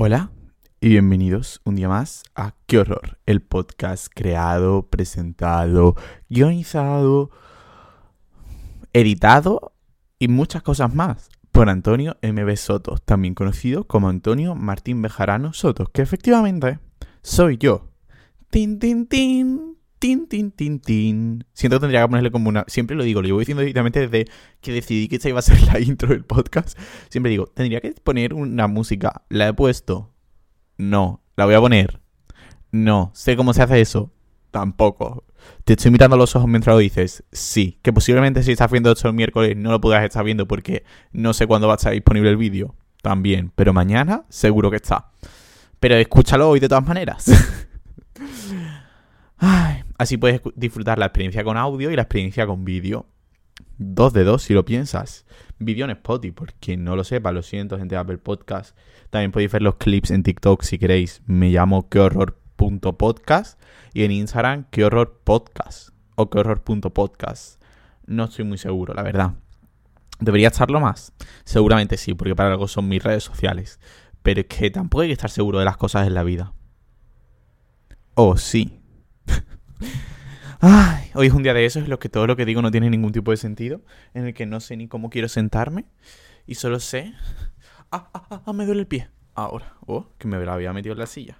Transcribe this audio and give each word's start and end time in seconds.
Hola 0.00 0.30
y 0.80 0.90
bienvenidos 0.90 1.60
un 1.64 1.74
día 1.74 1.88
más 1.88 2.22
a 2.36 2.54
Qué 2.66 2.78
Horror, 2.78 3.18
el 3.26 3.42
podcast 3.42 4.06
creado, 4.14 4.86
presentado, 4.86 5.96
guionizado, 6.28 7.32
editado 8.92 9.72
y 10.20 10.28
muchas 10.28 10.62
cosas 10.62 10.94
más 10.94 11.30
por 11.50 11.68
Antonio 11.68 12.16
MB 12.22 12.56
Sotos, 12.56 13.02
también 13.02 13.34
conocido 13.34 13.88
como 13.88 14.08
Antonio 14.08 14.54
Martín 14.54 15.02
Bejarano 15.02 15.52
Sotos, 15.52 15.88
que 15.90 16.02
efectivamente 16.02 16.78
soy 17.22 17.58
yo. 17.58 17.88
Tin, 18.50 18.78
tin, 18.78 19.08
tin. 19.08 19.67
Tin, 19.98 20.28
tin, 20.28 20.52
tin, 20.52 20.78
tin. 20.78 21.44
Siento 21.52 21.76
que 21.76 21.80
tendría 21.80 22.02
que 22.02 22.08
ponerle 22.08 22.30
como 22.30 22.48
una. 22.48 22.64
Siempre 22.68 22.96
lo 22.96 23.02
digo, 23.02 23.20
lo 23.20 23.26
llevo 23.26 23.40
diciendo 23.40 23.62
directamente 23.62 24.06
desde 24.06 24.30
que 24.60 24.72
decidí 24.72 25.08
que 25.08 25.16
esta 25.16 25.28
iba 25.28 25.40
a 25.40 25.42
ser 25.42 25.60
la 25.72 25.80
intro 25.80 26.10
del 26.10 26.24
podcast. 26.24 26.78
Siempre 27.08 27.30
digo, 27.30 27.46
tendría 27.46 27.80
que 27.80 27.90
poner 27.92 28.34
una 28.34 28.68
música. 28.68 29.22
¿La 29.28 29.48
he 29.48 29.54
puesto? 29.54 30.14
No. 30.76 31.24
¿La 31.36 31.46
voy 31.46 31.54
a 31.54 31.60
poner? 31.60 32.00
No. 32.70 33.10
¿Sé 33.14 33.36
cómo 33.36 33.52
se 33.52 33.62
hace 33.62 33.80
eso? 33.80 34.12
Tampoco. 34.52 35.24
Te 35.64 35.72
estoy 35.72 35.90
mirando 35.90 36.14
a 36.14 36.18
los 36.18 36.36
ojos 36.36 36.48
mientras 36.48 36.74
lo 36.74 36.78
dices. 36.78 37.24
Sí. 37.32 37.80
Que 37.82 37.92
posiblemente 37.92 38.44
si 38.44 38.52
estás 38.52 38.70
viendo 38.70 38.92
esto 38.92 39.08
el 39.08 39.14
miércoles 39.14 39.56
no 39.56 39.72
lo 39.72 39.80
puedas 39.80 40.04
estar 40.04 40.24
viendo 40.24 40.46
porque 40.46 40.84
no 41.10 41.32
sé 41.32 41.48
cuándo 41.48 41.66
va 41.66 41.74
a 41.74 41.76
estar 41.76 41.92
disponible 41.92 42.30
el 42.30 42.36
vídeo. 42.36 42.76
También. 43.02 43.50
Pero 43.56 43.72
mañana 43.72 44.26
seguro 44.28 44.70
que 44.70 44.76
está. 44.76 45.10
Pero 45.80 45.96
escúchalo 45.96 46.50
hoy 46.50 46.60
de 46.60 46.68
todas 46.68 46.86
maneras. 46.86 47.26
Ay, 49.38 49.84
así 49.98 50.16
puedes 50.16 50.40
disfrutar 50.54 50.98
la 50.98 51.06
experiencia 51.06 51.44
con 51.44 51.56
audio 51.56 51.90
y 51.90 51.96
la 51.96 52.02
experiencia 52.02 52.46
con 52.46 52.64
vídeo. 52.64 53.06
Dos 53.76 54.12
de 54.12 54.24
dos 54.24 54.42
si 54.42 54.54
lo 54.54 54.64
piensas. 54.64 55.26
Vídeo 55.58 55.84
en 55.84 55.90
Spotify, 55.90 56.32
porque 56.32 56.76
no 56.76 56.96
lo 56.96 57.04
sepa, 57.04 57.32
lo 57.32 57.42
siento, 57.42 57.76
gente 57.76 57.96
de 57.96 58.00
Apple 58.00 58.18
Podcast. 58.18 58.76
También 59.10 59.32
podéis 59.32 59.52
ver 59.52 59.62
los 59.62 59.76
clips 59.76 60.10
en 60.10 60.22
TikTok 60.22 60.62
si 60.62 60.78
queréis. 60.78 61.22
Me 61.26 61.50
llamo 61.50 61.88
quehorror.podcast 61.88 63.60
y 63.92 64.04
en 64.04 64.12
Instagram 64.12 64.64
quehorrorpodcast 64.70 65.90
o 66.14 66.30
quehorror.podcast. 66.30 67.62
No 68.06 68.24
estoy 68.24 68.44
muy 68.44 68.58
seguro, 68.58 68.94
la 68.94 69.02
verdad. 69.02 69.34
¿Debería 70.20 70.48
estarlo 70.48 70.80
más? 70.80 71.12
Seguramente 71.44 71.96
sí, 71.96 72.14
porque 72.14 72.34
para 72.34 72.50
algo 72.50 72.66
son 72.68 72.88
mis 72.88 73.02
redes 73.02 73.24
sociales. 73.24 73.80
Pero 74.22 74.40
es 74.40 74.46
que 74.46 74.70
tampoco 74.70 75.02
hay 75.02 75.08
que 75.08 75.12
estar 75.12 75.30
seguro 75.30 75.58
de 75.58 75.64
las 75.64 75.76
cosas 75.76 76.06
en 76.06 76.14
la 76.14 76.22
vida. 76.22 76.52
Oh, 78.14 78.36
sí. 78.36 78.77
Hoy 81.14 81.26
es 81.26 81.32
un 81.32 81.42
día 81.42 81.54
de 81.54 81.64
eso, 81.64 81.80
es 81.80 81.88
lo 81.88 81.98
que 81.98 82.08
todo 82.08 82.26
lo 82.26 82.36
que 82.36 82.44
digo 82.44 82.62
no 82.62 82.70
tiene 82.70 82.90
ningún 82.90 83.12
tipo 83.12 83.30
de 83.30 83.36
sentido, 83.36 83.80
en 84.14 84.26
el 84.26 84.34
que 84.34 84.46
no 84.46 84.60
sé 84.60 84.76
ni 84.76 84.88
cómo 84.88 85.10
quiero 85.10 85.28
sentarme 85.28 85.86
y 86.46 86.54
solo 86.54 86.80
sé... 86.80 87.12
Ah, 87.90 88.10
ah, 88.12 88.26
ah, 88.30 88.42
ah 88.44 88.52
me 88.52 88.66
duele 88.66 88.82
el 88.82 88.86
pie. 88.86 89.08
Ahora, 89.34 89.76
oh, 89.86 90.08
que 90.18 90.28
me 90.28 90.36
había 90.36 90.72
metido 90.72 90.92
en 90.92 90.98
la 90.98 91.06
silla. 91.06 91.38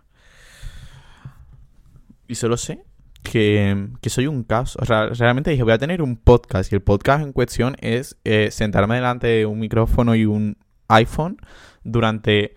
Y 2.26 2.36
solo 2.36 2.56
sé 2.56 2.84
que, 3.22 3.88
que 4.00 4.10
soy 4.10 4.26
un 4.26 4.44
caso. 4.44 4.78
Realmente 4.80 5.50
dije, 5.50 5.62
voy 5.62 5.72
a 5.72 5.78
tener 5.78 6.00
un 6.02 6.16
podcast 6.16 6.72
y 6.72 6.76
el 6.76 6.82
podcast 6.82 7.24
en 7.24 7.32
cuestión 7.32 7.76
es 7.80 8.18
eh, 8.24 8.50
sentarme 8.50 8.94
delante 8.94 9.26
de 9.26 9.46
un 9.46 9.58
micrófono 9.58 10.14
y 10.14 10.26
un 10.26 10.56
iPhone 10.88 11.38
durante 11.84 12.54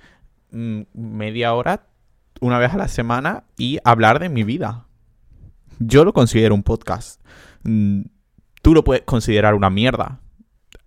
mm, 0.52 0.82
media 0.94 1.54
hora, 1.54 1.88
una 2.40 2.60
vez 2.60 2.74
a 2.74 2.78
la 2.78 2.88
semana 2.88 3.46
y 3.58 3.80
hablar 3.84 4.20
de 4.20 4.30
mi 4.30 4.44
vida. 4.44 4.88
Yo 5.84 6.06
lo 6.06 6.14
considero 6.14 6.54
un 6.54 6.64
podcast. 6.64 7.22
Mm, 7.64 8.04
tú 8.62 8.74
lo 8.74 8.84
puedes 8.84 9.04
considerar 9.04 9.56
una 9.56 9.70
mierda. 9.70 10.20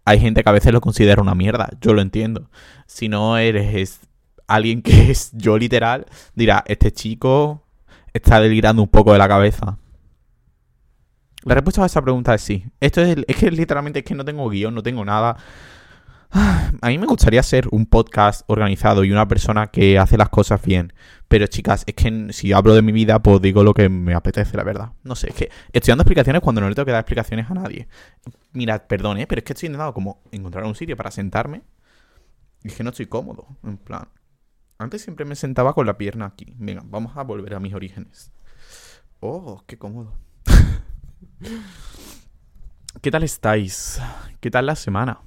Hay 0.04 0.20
gente 0.20 0.42
que 0.42 0.48
a 0.48 0.52
veces 0.52 0.72
lo 0.72 0.80
considera 0.80 1.20
una 1.20 1.34
mierda. 1.34 1.68
Yo 1.80 1.94
lo 1.94 2.00
entiendo. 2.00 2.50
Si 2.86 3.08
no 3.08 3.36
eres 3.36 4.00
alguien 4.46 4.82
que 4.82 5.10
es 5.10 5.30
yo 5.32 5.58
literal, 5.58 6.06
dirá, 6.34 6.62
este 6.66 6.92
chico 6.92 7.66
está 8.12 8.40
delirando 8.40 8.82
un 8.82 8.88
poco 8.88 9.12
de 9.12 9.18
la 9.18 9.28
cabeza. 9.28 9.78
La 11.42 11.54
respuesta 11.54 11.82
a 11.82 11.86
esa 11.86 12.02
pregunta 12.02 12.34
es 12.34 12.42
sí. 12.42 12.64
Esto 12.80 13.00
es, 13.02 13.16
es 13.26 13.36
que 13.36 13.50
literalmente 13.50 13.98
es 13.98 14.04
que 14.04 14.14
no 14.14 14.24
tengo 14.24 14.48
guion, 14.48 14.74
no 14.74 14.82
tengo 14.82 15.04
nada. 15.04 15.36
A 16.34 16.88
mí 16.88 16.98
me 16.98 17.06
gustaría 17.06 17.44
ser 17.44 17.68
un 17.70 17.86
podcast 17.86 18.42
organizado 18.48 19.04
y 19.04 19.12
una 19.12 19.28
persona 19.28 19.68
que 19.68 20.00
hace 20.00 20.18
las 20.18 20.30
cosas 20.30 20.60
bien. 20.60 20.92
Pero 21.28 21.46
chicas, 21.46 21.84
es 21.86 21.94
que 21.94 22.32
si 22.32 22.52
hablo 22.52 22.74
de 22.74 22.82
mi 22.82 22.90
vida, 22.90 23.22
pues 23.22 23.40
digo 23.40 23.62
lo 23.62 23.72
que 23.72 23.88
me 23.88 24.14
apetece, 24.14 24.56
la 24.56 24.64
verdad. 24.64 24.90
No 25.04 25.14
sé, 25.14 25.28
es 25.28 25.34
que 25.36 25.50
estoy 25.72 25.92
dando 25.92 26.02
explicaciones 26.02 26.42
cuando 26.42 26.60
no 26.60 26.68
le 26.68 26.74
tengo 26.74 26.86
que 26.86 26.92
dar 26.92 27.02
explicaciones 27.02 27.48
a 27.48 27.54
nadie. 27.54 27.86
Mirad, 28.52 28.82
perdón, 28.88 29.18
¿eh? 29.18 29.28
pero 29.28 29.38
es 29.38 29.44
que 29.44 29.52
estoy 29.52 29.68
intentando 29.68 29.94
como 29.94 30.22
encontrar 30.32 30.64
un 30.64 30.74
sitio 30.74 30.96
para 30.96 31.12
sentarme. 31.12 31.62
Y 32.64 32.68
es 32.68 32.74
que 32.74 32.82
no 32.82 32.90
estoy 32.90 33.06
cómodo, 33.06 33.46
en 33.62 33.76
plan. 33.76 34.08
Antes 34.78 35.02
siempre 35.02 35.24
me 35.24 35.36
sentaba 35.36 35.72
con 35.72 35.86
la 35.86 35.96
pierna 35.96 36.26
aquí. 36.26 36.52
Venga, 36.58 36.82
vamos 36.84 37.16
a 37.16 37.22
volver 37.22 37.54
a 37.54 37.60
mis 37.60 37.74
orígenes. 37.74 38.32
Oh, 39.20 39.62
qué 39.68 39.78
cómodo. 39.78 40.18
¿Qué 43.00 43.10
tal 43.12 43.22
estáis? 43.22 44.00
¿Qué 44.40 44.50
tal 44.50 44.66
la 44.66 44.74
semana? 44.74 45.20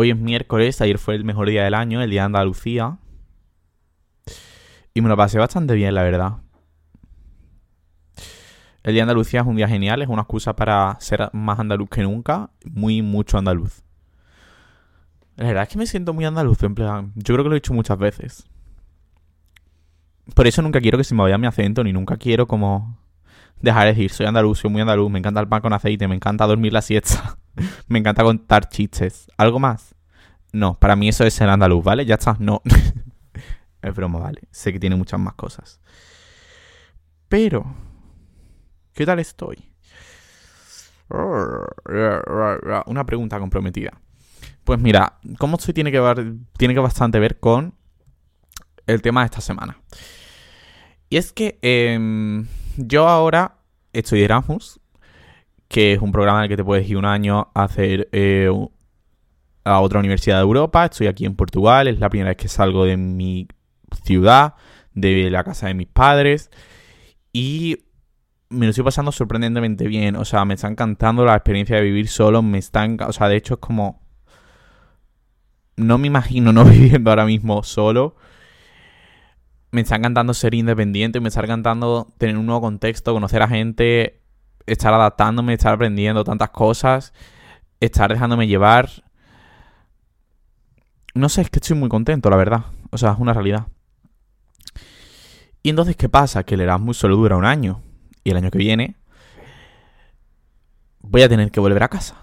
Hoy 0.00 0.12
es 0.12 0.16
miércoles, 0.16 0.80
ayer 0.80 0.96
fue 0.96 1.16
el 1.16 1.24
mejor 1.24 1.48
día 1.48 1.64
del 1.64 1.74
año, 1.74 2.00
el 2.00 2.08
día 2.08 2.20
de 2.20 2.26
Andalucía. 2.26 2.98
Y 4.94 5.00
me 5.00 5.08
lo 5.08 5.16
pasé 5.16 5.40
bastante 5.40 5.74
bien, 5.74 5.92
la 5.92 6.04
verdad. 6.04 6.34
El 8.84 8.92
día 8.92 9.00
de 9.00 9.10
Andalucía 9.10 9.40
es 9.40 9.46
un 9.48 9.56
día 9.56 9.66
genial, 9.66 10.00
es 10.00 10.06
una 10.06 10.22
excusa 10.22 10.54
para 10.54 10.96
ser 11.00 11.28
más 11.32 11.58
andaluz 11.58 11.90
que 11.90 12.04
nunca, 12.04 12.50
muy, 12.64 13.02
mucho 13.02 13.38
andaluz. 13.38 13.82
La 15.34 15.48
verdad 15.48 15.64
es 15.64 15.68
que 15.70 15.78
me 15.78 15.86
siento 15.88 16.14
muy 16.14 16.24
andaluz, 16.24 16.62
en 16.62 16.76
plan, 16.76 17.12
yo 17.16 17.34
creo 17.34 17.44
que 17.44 17.48
lo 17.48 17.56
he 17.56 17.60
dicho 17.60 17.74
muchas 17.74 17.98
veces. 17.98 18.48
Por 20.32 20.46
eso 20.46 20.62
nunca 20.62 20.80
quiero 20.80 20.96
que 20.96 21.02
se 21.02 21.16
me 21.16 21.22
vaya 21.22 21.38
mi 21.38 21.48
acento, 21.48 21.82
ni 21.82 21.92
nunca 21.92 22.18
quiero 22.18 22.46
como 22.46 23.00
dejar 23.60 23.86
de 23.86 23.94
decir, 23.94 24.12
soy 24.12 24.26
andaluz, 24.26 24.60
soy 24.60 24.70
muy 24.70 24.80
andaluz, 24.80 25.10
me 25.10 25.18
encanta 25.18 25.40
el 25.40 25.48
pan 25.48 25.60
con 25.60 25.72
aceite, 25.72 26.06
me 26.06 26.14
encanta 26.14 26.46
dormir 26.46 26.72
la 26.72 26.82
siesta. 26.82 27.36
Me 27.88 27.98
encanta 27.98 28.22
contar 28.22 28.68
chistes. 28.68 29.30
¿Algo 29.36 29.58
más? 29.58 29.94
No, 30.52 30.78
para 30.78 30.96
mí 30.96 31.08
eso 31.08 31.24
es 31.24 31.34
ser 31.34 31.48
andaluz, 31.48 31.84
¿vale? 31.84 32.04
Ya 32.06 32.14
está, 32.14 32.36
no. 32.38 32.62
es 33.82 33.94
broma, 33.94 34.18
¿vale? 34.18 34.42
Sé 34.50 34.72
que 34.72 34.80
tiene 34.80 34.96
muchas 34.96 35.20
más 35.20 35.34
cosas. 35.34 35.80
Pero, 37.28 37.74
¿qué 38.94 39.04
tal 39.04 39.18
estoy? 39.18 39.70
Una 42.86 43.06
pregunta 43.06 43.38
comprometida. 43.38 43.92
Pues 44.64 44.80
mira, 44.80 45.18
cómo 45.38 45.56
estoy 45.56 45.74
tiene 45.74 45.90
que 45.90 46.00
ver, 46.00 46.34
tiene 46.56 46.74
que 46.74 46.80
bastante 46.80 47.18
ver 47.18 47.38
con 47.38 47.74
el 48.86 49.02
tema 49.02 49.20
de 49.20 49.26
esta 49.26 49.40
semana. 49.40 49.78
Y 51.08 51.16
es 51.16 51.32
que 51.32 51.58
em, 51.62 52.46
yo 52.76 53.08
ahora 53.08 53.56
estoy 53.92 54.18
de 54.18 54.26
Erasmus 54.26 54.80
que 55.68 55.92
es 55.92 56.00
un 56.00 56.12
programa 56.12 56.38
en 56.38 56.44
el 56.44 56.48
que 56.48 56.56
te 56.56 56.64
puedes 56.64 56.88
ir 56.88 56.96
un 56.96 57.04
año 57.04 57.50
a 57.54 57.64
hacer 57.64 58.08
eh, 58.12 58.50
a 59.64 59.80
otra 59.80 60.00
universidad 60.00 60.36
de 60.36 60.42
Europa. 60.42 60.86
Estoy 60.86 61.06
aquí 61.06 61.26
en 61.26 61.36
Portugal, 61.36 61.88
es 61.88 62.00
la 62.00 62.08
primera 62.08 62.30
vez 62.30 62.38
que 62.38 62.48
salgo 62.48 62.84
de 62.84 62.96
mi 62.96 63.46
ciudad, 64.02 64.54
de 64.94 65.30
la 65.30 65.44
casa 65.44 65.68
de 65.68 65.74
mis 65.74 65.88
padres. 65.88 66.50
Y 67.32 67.84
me 68.48 68.66
lo 68.66 68.70
estoy 68.70 68.84
pasando 68.84 69.12
sorprendentemente 69.12 69.86
bien. 69.86 70.16
O 70.16 70.24
sea, 70.24 70.44
me 70.44 70.54
está 70.54 70.68
encantando 70.68 71.24
la 71.24 71.34
experiencia 71.34 71.76
de 71.76 71.82
vivir 71.82 72.08
solo. 72.08 72.42
Me 72.42 72.58
está 72.58 72.86
O 73.06 73.12
sea, 73.12 73.28
de 73.28 73.36
hecho 73.36 73.54
es 73.54 73.60
como... 73.60 74.00
No 75.76 75.98
me 75.98 76.08
imagino 76.08 76.52
no 76.52 76.64
viviendo 76.64 77.10
ahora 77.10 77.26
mismo 77.26 77.62
solo. 77.62 78.16
Me 79.70 79.82
está 79.82 79.96
encantando 79.96 80.32
ser 80.32 80.54
independiente. 80.54 81.20
Me 81.20 81.28
está 81.28 81.40
encantando 81.42 82.08
tener 82.16 82.38
un 82.38 82.46
nuevo 82.46 82.62
contexto, 82.62 83.12
conocer 83.12 83.42
a 83.42 83.48
gente, 83.48 84.17
estar 84.68 84.92
adaptándome, 84.92 85.54
estar 85.54 85.74
aprendiendo 85.74 86.24
tantas 86.24 86.50
cosas, 86.50 87.12
estar 87.80 88.10
dejándome 88.12 88.46
llevar. 88.46 88.88
No 91.14 91.28
sé, 91.28 91.42
es 91.42 91.50
que 91.50 91.58
estoy 91.58 91.76
muy 91.76 91.88
contento, 91.88 92.30
la 92.30 92.36
verdad. 92.36 92.64
O 92.90 92.98
sea, 92.98 93.12
es 93.12 93.18
una 93.18 93.32
realidad. 93.32 93.66
Y 95.62 95.70
entonces, 95.70 95.96
¿qué 95.96 96.08
pasa? 96.08 96.44
Que 96.44 96.54
el 96.54 96.60
Erasmus 96.60 96.96
solo 96.96 97.16
dura 97.16 97.36
un 97.36 97.44
año. 97.44 97.82
Y 98.24 98.30
el 98.30 98.36
año 98.36 98.50
que 98.50 98.58
viene 98.58 98.96
voy 101.00 101.22
a 101.22 101.28
tener 101.28 101.50
que 101.50 101.60
volver 101.60 101.82
a 101.82 101.88
casa. 101.88 102.16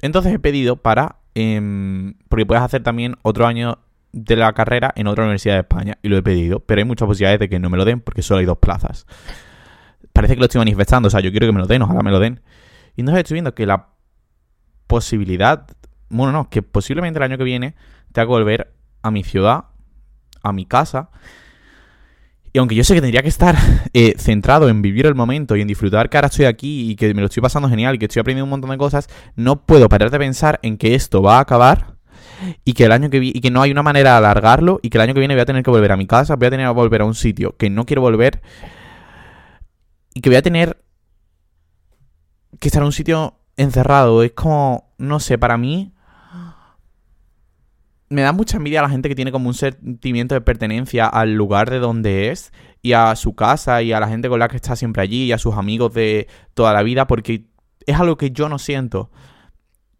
Entonces 0.00 0.32
he 0.32 0.38
pedido 0.38 0.76
para... 0.76 1.16
Em, 1.34 2.14
porque 2.28 2.46
puedes 2.46 2.62
hacer 2.62 2.82
también 2.82 3.16
otro 3.22 3.46
año 3.46 3.78
de 4.12 4.36
la 4.36 4.52
carrera 4.52 4.92
en 4.96 5.06
otra 5.06 5.24
universidad 5.24 5.54
de 5.54 5.60
España. 5.60 5.98
Y 6.02 6.08
lo 6.08 6.16
he 6.16 6.22
pedido. 6.22 6.60
Pero 6.60 6.80
hay 6.80 6.84
muchas 6.84 7.06
posibilidades 7.06 7.40
de 7.40 7.48
que 7.48 7.58
no 7.58 7.70
me 7.70 7.76
lo 7.76 7.84
den 7.84 8.00
porque 8.00 8.22
solo 8.22 8.40
hay 8.40 8.46
dos 8.46 8.58
plazas 8.58 9.06
parece 10.20 10.34
que 10.34 10.40
lo 10.40 10.46
estoy 10.46 10.58
manifestando. 10.58 11.06
O 11.06 11.10
sea, 11.10 11.20
yo 11.20 11.30
quiero 11.30 11.46
que 11.46 11.52
me 11.52 11.60
lo 11.60 11.66
den, 11.66 11.82
ojalá 11.82 12.02
me 12.02 12.10
lo 12.10 12.20
den. 12.20 12.40
Y 12.94 13.00
entonces 13.00 13.20
estoy 13.20 13.36
viendo 13.36 13.54
que 13.54 13.64
la 13.64 13.88
posibilidad, 14.86 15.66
bueno, 16.10 16.32
no, 16.32 16.50
que 16.50 16.60
posiblemente 16.62 17.18
el 17.18 17.22
año 17.22 17.38
que 17.38 17.44
viene 17.44 17.74
tenga 18.12 18.26
que 18.26 18.30
volver 18.30 18.72
a 19.02 19.10
mi 19.10 19.24
ciudad, 19.24 19.64
a 20.42 20.52
mi 20.52 20.66
casa. 20.66 21.08
Y 22.52 22.58
aunque 22.58 22.74
yo 22.74 22.84
sé 22.84 22.94
que 22.94 23.00
tendría 23.00 23.22
que 23.22 23.28
estar 23.28 23.56
eh, 23.94 24.14
centrado 24.18 24.68
en 24.68 24.82
vivir 24.82 25.06
el 25.06 25.14
momento 25.14 25.56
y 25.56 25.62
en 25.62 25.68
disfrutar 25.68 26.10
que 26.10 26.18
ahora 26.18 26.26
estoy 26.26 26.44
aquí 26.44 26.90
y 26.90 26.96
que 26.96 27.14
me 27.14 27.22
lo 27.22 27.28
estoy 27.28 27.42
pasando 27.42 27.70
genial 27.70 27.94
y 27.94 27.98
que 27.98 28.04
estoy 28.04 28.20
aprendiendo 28.20 28.44
un 28.44 28.50
montón 28.50 28.70
de 28.70 28.76
cosas, 28.76 29.08
no 29.36 29.64
puedo 29.64 29.88
parar 29.88 30.10
de 30.10 30.18
pensar 30.18 30.58
en 30.62 30.76
que 30.76 30.94
esto 30.94 31.22
va 31.22 31.38
a 31.38 31.40
acabar 31.40 31.94
y 32.64 32.74
que 32.74 32.84
el 32.84 32.92
año 32.92 33.08
que 33.08 33.20
vi 33.20 33.32
y 33.34 33.40
que 33.40 33.50
no 33.50 33.62
hay 33.62 33.70
una 33.70 33.82
manera 33.82 34.12
de 34.12 34.16
alargarlo 34.18 34.80
y 34.82 34.90
que 34.90 34.98
el 34.98 35.02
año 35.02 35.14
que 35.14 35.20
viene 35.20 35.34
voy 35.34 35.42
a 35.42 35.46
tener 35.46 35.62
que 35.62 35.70
volver 35.70 35.92
a 35.92 35.96
mi 35.96 36.06
casa, 36.06 36.36
voy 36.36 36.48
a 36.48 36.50
tener 36.50 36.66
que 36.66 36.72
volver 36.72 37.00
a 37.00 37.04
un 37.06 37.14
sitio 37.14 37.56
que 37.56 37.70
no 37.70 37.86
quiero 37.86 38.02
volver 38.02 38.42
y 40.14 40.20
que 40.20 40.30
voy 40.30 40.36
a 40.36 40.42
tener 40.42 40.82
que 42.58 42.68
estar 42.68 42.82
en 42.82 42.86
un 42.86 42.92
sitio 42.92 43.38
encerrado. 43.56 44.22
Es 44.22 44.32
como, 44.32 44.92
no 44.98 45.20
sé, 45.20 45.38
para 45.38 45.56
mí 45.56 45.92
me 48.08 48.22
da 48.22 48.32
mucha 48.32 48.56
envidia 48.56 48.80
a 48.80 48.82
la 48.82 48.90
gente 48.90 49.08
que 49.08 49.14
tiene 49.14 49.30
como 49.30 49.48
un 49.48 49.54
sentimiento 49.54 50.34
de 50.34 50.40
pertenencia 50.40 51.06
al 51.06 51.34
lugar 51.34 51.70
de 51.70 51.78
donde 51.78 52.30
es 52.30 52.52
y 52.82 52.92
a 52.92 53.14
su 53.14 53.34
casa 53.34 53.82
y 53.82 53.92
a 53.92 54.00
la 54.00 54.08
gente 54.08 54.28
con 54.28 54.40
la 54.40 54.48
que 54.48 54.56
está 54.56 54.74
siempre 54.74 55.02
allí 55.02 55.24
y 55.24 55.32
a 55.32 55.38
sus 55.38 55.54
amigos 55.54 55.94
de 55.94 56.26
toda 56.54 56.72
la 56.72 56.82
vida 56.82 57.06
porque 57.06 57.46
es 57.86 58.00
algo 58.00 58.16
que 58.16 58.32
yo 58.32 58.48
no 58.48 58.58
siento. 58.58 59.10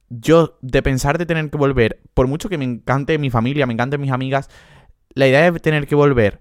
Yo, 0.09 0.59
de 0.61 0.83
pensar 0.83 1.19
de 1.19 1.27
tener 1.27 1.51
que 1.51 1.57
volver, 1.57 2.01
por 2.15 2.27
mucho 2.27 2.49
que 2.49 2.59
me 2.59 2.65
encante 2.65 3.17
mi 3.17 3.31
familia, 3.31 3.65
me 3.67 3.75
encanten 3.75 4.01
mis 4.01 4.11
amigas, 4.11 4.49
la 5.15 5.29
idea 5.29 5.53
de 5.53 5.61
tener 5.61 5.87
que 5.87 5.95
volver 5.95 6.41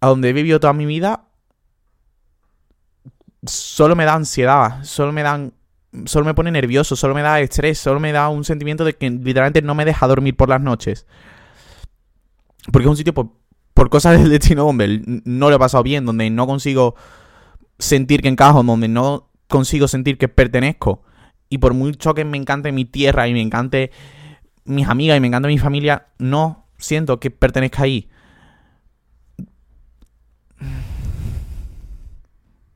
a 0.00 0.08
donde 0.08 0.30
he 0.30 0.32
vivido 0.32 0.58
toda 0.58 0.72
mi 0.72 0.86
vida 0.86 1.25
solo 3.46 3.96
me 3.96 4.04
da 4.04 4.14
ansiedad, 4.14 4.82
solo 4.84 5.12
me 5.12 5.22
dan 5.22 5.52
solo 6.04 6.26
me 6.26 6.34
pone 6.34 6.50
nervioso, 6.50 6.94
solo 6.94 7.14
me 7.14 7.22
da 7.22 7.40
estrés, 7.40 7.78
solo 7.78 8.00
me 8.00 8.12
da 8.12 8.28
un 8.28 8.44
sentimiento 8.44 8.84
de 8.84 8.94
que 8.94 9.08
literalmente 9.08 9.62
no 9.62 9.74
me 9.74 9.84
deja 9.84 10.06
dormir 10.06 10.36
por 10.36 10.48
las 10.48 10.60
noches. 10.60 11.06
Porque 12.70 12.84
es 12.84 12.90
un 12.90 12.96
sitio 12.96 13.14
por, 13.14 13.30
por 13.72 13.88
cosas 13.88 14.20
del 14.20 14.30
destino 14.30 14.64
donde 14.64 15.02
no 15.24 15.48
lo 15.48 15.56
he 15.56 15.58
pasado 15.58 15.82
bien, 15.82 16.04
donde 16.04 16.28
no 16.28 16.46
consigo 16.46 16.94
sentir 17.78 18.20
que 18.20 18.28
encajo, 18.28 18.62
donde 18.62 18.88
no 18.88 19.30
consigo 19.48 19.88
sentir 19.88 20.18
que 20.18 20.28
pertenezco. 20.28 21.02
Y 21.48 21.58
por 21.58 21.74
mucho 21.74 22.14
que 22.14 22.24
me 22.24 22.36
encante 22.36 22.72
mi 22.72 22.84
tierra 22.84 23.28
y 23.28 23.32
me 23.32 23.40
encante 23.40 23.90
mis 24.64 24.88
amigas 24.88 25.16
y 25.16 25.20
me 25.20 25.28
encante 25.28 25.48
mi 25.48 25.58
familia, 25.58 26.08
no 26.18 26.66
siento 26.76 27.20
que 27.20 27.30
pertenezca 27.30 27.84
ahí. 27.84 28.08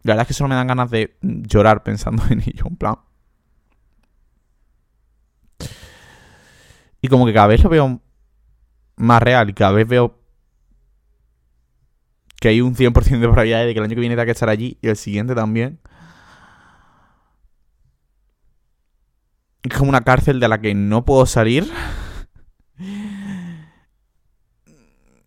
La 0.02 0.12
verdad 0.12 0.22
es 0.22 0.28
que 0.28 0.34
solo 0.34 0.48
me 0.48 0.54
dan 0.54 0.66
ganas 0.66 0.90
de 0.90 1.16
llorar 1.20 1.82
pensando 1.82 2.22
en 2.30 2.40
ello, 2.40 2.64
en 2.66 2.76
plan. 2.76 2.96
Y 7.02 7.08
como 7.08 7.26
que 7.26 7.32
cada 7.32 7.46
vez 7.46 7.62
lo 7.62 7.70
veo 7.70 8.00
más 8.96 9.22
real 9.22 9.48
y 9.48 9.54
cada 9.54 9.72
vez 9.72 9.88
veo 9.88 10.18
que 12.40 12.48
hay 12.48 12.60
un 12.60 12.74
100% 12.74 13.20
de 13.20 13.28
probabilidad 13.28 13.64
de 13.64 13.72
que 13.72 13.78
el 13.78 13.84
año 13.84 13.94
que 13.94 14.00
viene 14.00 14.14
tenga 14.14 14.26
que 14.26 14.32
estar 14.32 14.48
allí 14.48 14.78
y 14.80 14.88
el 14.88 14.96
siguiente 14.96 15.34
también. 15.34 15.78
Es 19.62 19.76
como 19.76 19.90
una 19.90 20.00
cárcel 20.00 20.40
de 20.40 20.48
la 20.48 20.60
que 20.60 20.74
no 20.74 21.04
puedo 21.04 21.26
salir. 21.26 21.70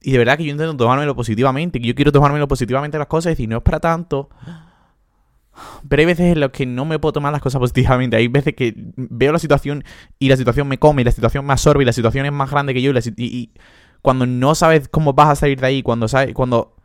Y 0.03 0.11
de 0.11 0.17
verdad 0.17 0.37
que 0.37 0.43
yo 0.43 0.51
intento 0.51 0.75
tomármelo 0.75 1.15
positivamente, 1.15 1.79
que 1.79 1.87
yo 1.87 1.95
quiero 1.95 2.11
tomármelo 2.11 2.47
positivamente 2.47 2.97
las 2.97 3.07
cosas 3.07 3.27
y 3.27 3.29
decir, 3.31 3.49
no 3.49 3.57
es 3.57 3.63
para 3.63 3.79
tanto. 3.79 4.29
Pero 5.87 5.99
hay 6.01 6.05
veces 6.05 6.33
en 6.33 6.39
las 6.39 6.49
que 6.49 6.65
no 6.65 6.83
me 6.83 6.99
puedo 6.99 7.13
tomar 7.13 7.31
las 7.31 7.41
cosas 7.41 7.59
positivamente. 7.59 8.17
Hay 8.17 8.27
veces 8.27 8.53
que 8.53 8.73
veo 8.75 9.31
la 9.31 9.39
situación 9.39 9.83
y 10.19 10.27
la 10.27 10.37
situación 10.37 10.67
me 10.67 10.77
come 10.77 11.01
y 11.01 11.05
la 11.05 11.11
situación 11.11 11.45
me 11.45 11.53
absorbe 11.53 11.83
y 11.83 11.85
la 11.85 11.93
situación 11.93 12.25
es 12.25 12.31
más 12.31 12.51
grande 12.51 12.73
que 12.73 12.81
yo. 12.81 12.91
Y, 13.17 13.51
cuando 14.01 14.25
no 14.25 14.55
sabes 14.55 14.89
cómo 14.89 15.13
vas 15.13 15.29
a 15.29 15.35
salir 15.35 15.61
de 15.61 15.67
ahí, 15.67 15.83
cuando 15.83 16.09
sabes, 16.09 16.33
cuando 16.33 16.75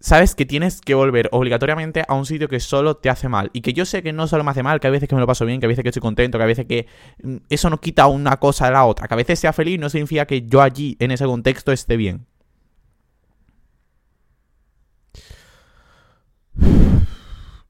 sabes 0.00 0.34
que 0.34 0.46
tienes 0.46 0.80
que 0.80 0.94
volver 0.94 1.28
obligatoriamente 1.32 2.04
a 2.08 2.14
un 2.14 2.24
sitio 2.24 2.48
que 2.48 2.60
solo 2.60 2.96
te 2.96 3.10
hace 3.10 3.28
mal. 3.28 3.50
Y 3.52 3.60
que 3.60 3.74
yo 3.74 3.84
sé 3.84 4.02
que 4.02 4.12
no 4.12 4.26
solo 4.26 4.44
me 4.44 4.52
hace 4.52 4.62
mal, 4.62 4.80
que 4.80 4.86
hay 4.86 4.92
veces 4.92 5.08
que 5.08 5.14
me 5.14 5.20
lo 5.20 5.26
paso 5.26 5.44
bien, 5.44 5.60
que 5.60 5.66
a 5.66 5.68
veces 5.68 5.82
que 5.82 5.90
estoy 5.90 6.00
contento, 6.00 6.38
que 6.38 6.44
a 6.44 6.46
veces 6.46 6.66
que 6.66 6.86
mm, 7.22 7.36
eso 7.50 7.68
no 7.68 7.78
quita 7.80 8.06
una 8.06 8.38
cosa 8.38 8.66
de 8.66 8.72
la 8.72 8.84
otra. 8.84 9.08
Que 9.08 9.14
a 9.14 9.16
veces 9.16 9.38
sea 9.38 9.52
feliz 9.52 9.78
no 9.78 9.90
significa 9.90 10.24
que 10.26 10.46
yo 10.46 10.62
allí, 10.62 10.96
en 11.00 11.10
ese 11.10 11.26
contexto, 11.26 11.72
esté 11.72 11.96
bien. 11.96 12.26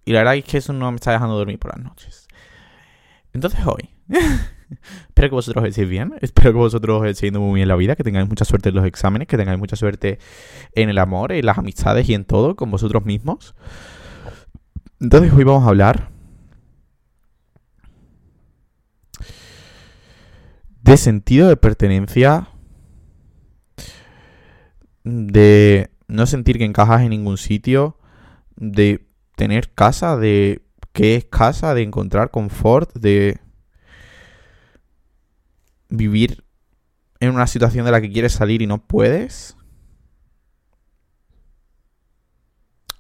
Y 0.05 0.13
la 0.13 0.21
verdad 0.21 0.37
es 0.37 0.45
que 0.45 0.59
eso 0.59 0.73
no 0.73 0.91
me 0.91 0.97
está 0.97 1.13
dejando 1.13 1.37
dormir 1.37 1.59
por 1.59 1.77
las 1.77 1.85
noches. 1.85 2.29
Entonces 3.33 3.61
hoy, 3.67 3.91
espero 5.09 5.29
que 5.29 5.35
vosotros 5.35 5.65
estéis 5.67 5.89
bien, 5.89 6.15
espero 6.21 6.53
que 6.53 6.59
vosotros 6.59 7.05
estéis 7.07 7.33
yendo 7.33 7.41
muy 7.41 7.57
bien 7.57 7.69
la 7.69 7.77
vida, 7.77 7.97
que 7.97 8.05
tengáis 8.05 8.29
mucha 8.29 8.45
suerte 8.45 8.69
en 8.69 8.77
los 8.77 8.87
exámenes, 8.87 9.29
que 9.29 9.37
tengáis 9.37 9.59
mucha 9.59 9.77
suerte 9.77 10.19
en 10.73 10.89
el 10.89 10.99
amor, 10.99 11.33
en 11.33 11.45
las 11.45 11.59
amistades 11.59 12.09
y 12.09 12.15
en 12.15 12.25
todo, 12.25 12.57
con 12.57 12.71
vosotros 12.71 13.05
mismos. 13.05 13.55
Entonces 15.01 15.33
hoy 15.33 15.45
vamos 15.45 15.65
a 15.65 15.69
hablar 15.69 16.11
de 20.87 20.97
sentido 20.97 21.49
de 21.49 21.57
pertenencia, 21.57 22.49
de 25.03 25.91
no 26.07 26.27
sentir 26.27 26.59
que 26.59 26.65
encajas 26.65 27.03
en 27.03 27.11
ningún 27.11 27.39
sitio, 27.39 27.96
de 28.57 29.09
tener 29.37 29.73
casa, 29.73 30.17
de 30.17 30.63
qué 30.93 31.17
es 31.17 31.25
casa, 31.27 31.75
de 31.75 31.83
encontrar 31.83 32.31
confort, 32.31 32.93
de 32.95 33.39
vivir 35.89 36.45
en 37.21 37.31
una 37.31 37.47
situación 37.47 37.85
de 37.85 37.93
la 37.93 38.01
que 38.01 38.11
quieres 38.11 38.33
salir 38.33 38.63
y 38.63 38.67
no 38.67 38.79
puedes. 38.79 39.57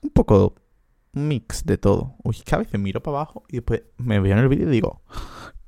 Un 0.03 0.11
poco 0.11 0.55
mix 1.12 1.64
de 1.64 1.79
todo. 1.79 2.14
Uy, 2.23 2.37
que 2.44 2.55
a 2.55 2.59
veces 2.59 2.79
miro 2.79 3.02
para 3.02 3.19
abajo 3.19 3.44
y 3.49 3.56
después 3.56 3.82
me 3.97 4.20
veo 4.20 4.32
en 4.32 4.38
el 4.38 4.49
vídeo 4.49 4.69
y 4.69 4.73
digo, 4.73 5.02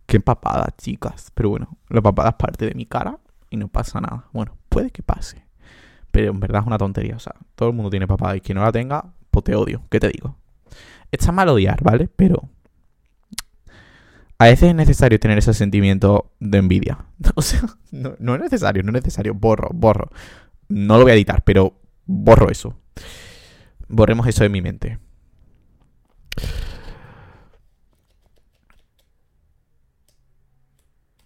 qué 0.06 0.20
papada, 0.20 0.74
chicas. 0.76 1.30
Pero 1.34 1.50
bueno, 1.50 1.78
la 1.88 2.02
papada 2.02 2.30
es 2.30 2.36
parte 2.36 2.66
de 2.66 2.74
mi 2.74 2.86
cara 2.86 3.18
y 3.50 3.56
no 3.56 3.68
pasa 3.68 4.00
nada. 4.00 4.28
Bueno, 4.32 4.56
puede 4.68 4.90
que 4.90 5.02
pase. 5.02 5.46
Pero 6.10 6.30
en 6.30 6.40
verdad 6.40 6.62
es 6.62 6.66
una 6.66 6.78
tontería. 6.78 7.16
O 7.16 7.20
sea, 7.20 7.34
todo 7.54 7.70
el 7.70 7.74
mundo 7.74 7.90
tiene 7.90 8.06
papada 8.06 8.36
y 8.36 8.40
quien 8.40 8.56
no 8.56 8.64
la 8.64 8.72
tenga, 8.72 9.12
te 9.42 9.54
odio. 9.54 9.82
¿Qué 9.90 10.00
te 10.00 10.08
digo? 10.08 10.36
Está 11.10 11.32
mal 11.32 11.48
odiar, 11.48 11.82
¿vale? 11.82 12.08
Pero 12.14 12.48
a 14.38 14.44
veces 14.44 14.68
es 14.68 14.74
necesario 14.74 15.18
tener 15.18 15.38
ese 15.38 15.52
sentimiento 15.52 16.32
de 16.38 16.58
envidia. 16.58 17.04
O 17.34 17.42
sea, 17.42 17.60
no, 17.90 18.34
es 18.34 18.40
necesario, 18.40 18.82
no 18.82 18.90
es 18.90 19.04
necesario. 19.04 19.34
Borro, 19.34 19.70
borro. 19.74 20.10
No 20.68 20.96
lo 20.98 21.02
voy 21.04 21.12
a 21.12 21.14
editar, 21.14 21.42
pero 21.44 21.80
borro 22.06 22.50
eso. 22.50 22.78
Borremos 23.88 24.26
eso 24.26 24.44
de 24.44 24.50
mi 24.50 24.62
mente. 24.62 24.98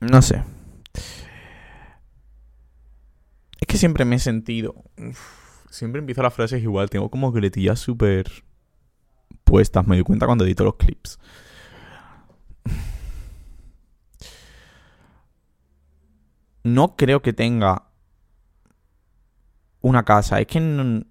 No 0.01 0.23
sé. 0.23 0.43
Es 3.61 3.67
que 3.67 3.79
siempre 3.79 4.05
me 4.05 4.17
he 4.17 4.19
sentido. 4.19 4.75
Siempre 5.73 6.01
empiezo 6.01 6.23
las 6.23 6.35
frases 6.35 6.63
igual. 6.63 6.91
Tengo 6.91 7.11
como 7.11 7.33
coletillas 7.33 7.81
súper 7.81 8.31
puestas. 9.45 9.87
Me 9.87 9.97
di 9.97 10.03
cuenta 10.03 10.27
cuando 10.27 10.45
edito 10.45 10.65
los 10.65 10.77
clips. 10.77 11.19
No 16.63 16.95
creo 16.95 17.23
que 17.23 17.33
tenga 17.33 17.89
una 19.81 20.05
casa. 20.05 20.41
Es 20.41 20.47
que 20.47 20.61
no, 20.61 21.05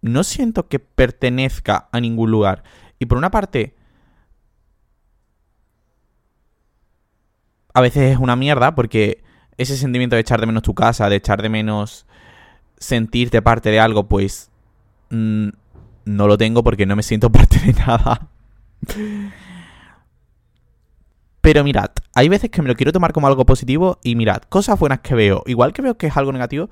no 0.00 0.24
siento 0.24 0.68
que 0.68 0.78
pertenezca 0.78 1.88
a 1.92 2.00
ningún 2.00 2.30
lugar. 2.30 2.62
Y 2.98 3.06
por 3.06 3.18
una 3.18 3.30
parte, 3.30 3.74
a 7.74 7.80
veces 7.80 8.12
es 8.12 8.18
una 8.18 8.36
mierda 8.36 8.74
porque 8.74 9.24
ese 9.58 9.76
sentimiento 9.76 10.16
de 10.16 10.20
echar 10.20 10.40
de 10.40 10.46
menos 10.46 10.62
tu 10.62 10.74
casa, 10.74 11.08
de 11.08 11.16
echar 11.16 11.42
de 11.42 11.48
menos 11.48 12.06
sentirte 12.78 13.42
parte 13.42 13.70
de 13.70 13.80
algo, 13.80 14.08
pues 14.08 14.50
mm, 15.10 15.48
no 16.04 16.26
lo 16.26 16.38
tengo 16.38 16.62
porque 16.62 16.86
no 16.86 16.96
me 16.96 17.02
siento 17.02 17.30
parte 17.32 17.58
de 17.60 17.72
nada. 17.72 18.28
Pero 21.40 21.64
mirad, 21.64 21.90
hay 22.14 22.28
veces 22.28 22.50
que 22.50 22.62
me 22.62 22.68
lo 22.68 22.74
quiero 22.74 22.92
tomar 22.92 23.12
como 23.12 23.26
algo 23.26 23.44
positivo 23.44 23.98
y 24.02 24.16
mirad, 24.16 24.42
cosas 24.48 24.78
buenas 24.78 25.00
que 25.00 25.14
veo, 25.14 25.42
igual 25.46 25.72
que 25.72 25.82
veo 25.82 25.96
que 25.96 26.06
es 26.06 26.16
algo 26.16 26.32
negativo, 26.32 26.70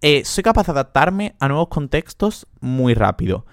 eh, 0.00 0.24
soy 0.24 0.42
capaz 0.42 0.66
de 0.66 0.72
adaptarme 0.72 1.34
a 1.38 1.48
nuevos 1.48 1.68
contextos 1.68 2.46
muy 2.60 2.94
rápido 2.94 3.46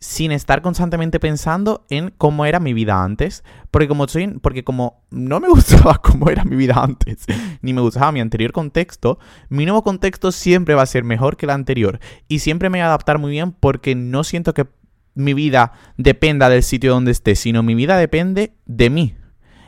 sin 0.00 0.32
estar 0.32 0.62
constantemente 0.62 1.20
pensando 1.20 1.84
en 1.90 2.10
cómo 2.16 2.46
era 2.46 2.58
mi 2.58 2.72
vida 2.72 3.04
antes. 3.04 3.44
Porque 3.70 3.86
como 3.86 4.08
soy, 4.08 4.28
porque 4.40 4.64
como 4.64 5.04
no 5.10 5.40
me 5.40 5.48
gustaba 5.50 6.00
cómo 6.02 6.30
era 6.30 6.44
mi 6.44 6.56
vida 6.56 6.82
antes, 6.82 7.26
ni 7.60 7.72
me 7.72 7.82
gustaba 7.82 8.10
mi 8.10 8.20
anterior 8.20 8.52
contexto, 8.52 9.18
mi 9.50 9.64
nuevo 9.66 9.82
contexto 9.82 10.32
siempre 10.32 10.74
va 10.74 10.82
a 10.82 10.86
ser 10.86 11.04
mejor 11.04 11.36
que 11.36 11.46
el 11.46 11.50
anterior. 11.50 12.00
Y 12.28 12.38
siempre 12.38 12.70
me 12.70 12.78
voy 12.78 12.82
a 12.82 12.86
adaptar 12.86 13.18
muy 13.18 13.30
bien 13.30 13.52
porque 13.52 13.94
no 13.94 14.24
siento 14.24 14.54
que 14.54 14.66
mi 15.14 15.34
vida 15.34 15.72
dependa 15.98 16.48
del 16.48 16.62
sitio 16.62 16.92
donde 16.92 17.10
esté, 17.10 17.34
sino 17.34 17.62
mi 17.62 17.74
vida 17.74 17.98
depende 17.98 18.54
de 18.64 18.90
mí. 18.90 19.16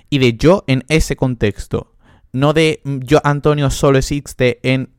Y 0.09 0.19
de 0.19 0.35
yo 0.35 0.65
en 0.67 0.85
ese 0.89 1.15
contexto. 1.17 1.95
No 2.33 2.55
de 2.55 2.81
yo, 2.85 3.21
Antonio, 3.25 3.69
solo 3.71 3.99
existe 3.99 4.61
en 4.63 4.91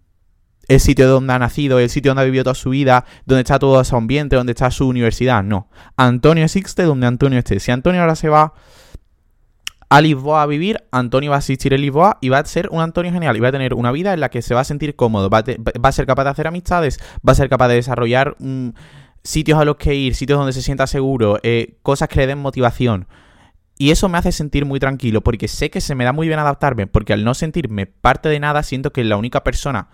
el 0.67 0.79
sitio 0.79 1.07
donde 1.07 1.33
ha 1.33 1.39
nacido, 1.39 1.79
el 1.79 1.89
sitio 1.89 2.11
donde 2.11 2.21
ha 2.21 2.25
vivido 2.25 2.43
toda 2.45 2.55
su 2.55 2.69
vida, 2.69 3.05
donde 3.25 3.41
está 3.41 3.59
todo 3.59 3.83
su 3.83 3.95
ambiente, 3.95 4.35
donde 4.35 4.51
está 4.51 4.71
su 4.71 4.87
universidad. 4.87 5.43
No. 5.43 5.69
Antonio 5.97 6.45
existe 6.45 6.83
donde 6.83 7.07
Antonio 7.07 7.39
esté. 7.39 7.59
Si 7.59 7.71
Antonio 7.71 8.01
ahora 8.01 8.15
se 8.15 8.29
va 8.29 8.53
a 9.89 10.01
Lisboa 10.01 10.41
a 10.41 10.45
vivir, 10.45 10.83
Antonio 10.91 11.29
va 11.29 11.35
a 11.35 11.39
asistir 11.39 11.73
a 11.73 11.77
Lisboa 11.77 12.17
y 12.21 12.29
va 12.29 12.39
a 12.39 12.45
ser 12.45 12.69
un 12.71 12.81
Antonio 12.81 13.11
genial. 13.11 13.37
Y 13.37 13.39
va 13.41 13.49
a 13.49 13.51
tener 13.51 13.73
una 13.73 13.91
vida 13.91 14.13
en 14.13 14.21
la 14.21 14.29
que 14.29 14.41
se 14.41 14.55
va 14.55 14.61
a 14.61 14.63
sentir 14.63 14.95
cómodo, 14.95 15.29
va 15.29 15.43
a, 15.83 15.91
ser 15.91 16.05
capaz 16.05 16.23
de 16.23 16.29
hacer 16.29 16.47
amistades, 16.47 16.99
va 17.27 17.33
a 17.33 17.35
ser 17.35 17.49
capaz 17.49 17.67
de 17.67 17.75
desarrollar 17.75 18.35
mm, 18.39 18.69
sitios 19.23 19.59
a 19.59 19.65
los 19.65 19.75
que 19.75 19.93
ir, 19.95 20.15
sitios 20.15 20.39
donde 20.39 20.53
se 20.53 20.61
sienta 20.61 20.87
seguro, 20.87 21.39
eh, 21.43 21.77
cosas 21.83 22.07
que 22.07 22.21
le 22.21 22.27
den 22.27 22.39
motivación. 22.39 23.07
Y 23.77 23.91
eso 23.91 24.07
me 24.07 24.17
hace 24.17 24.31
sentir 24.31 24.65
muy 24.65 24.79
tranquilo 24.79 25.21
porque 25.21 25.47
sé 25.47 25.69
que 25.69 25.81
se 25.81 25.95
me 25.95 26.05
da 26.05 26.13
muy 26.13 26.27
bien 26.27 26.39
adaptarme, 26.39 26.87
porque 26.87 27.11
al 27.11 27.23
no 27.23 27.33
sentirme 27.33 27.85
parte 27.85 28.29
de 28.29 28.39
nada, 28.39 28.63
siento 28.63 28.93
que 28.93 29.03
la 29.03 29.17
única 29.17 29.43
persona 29.43 29.89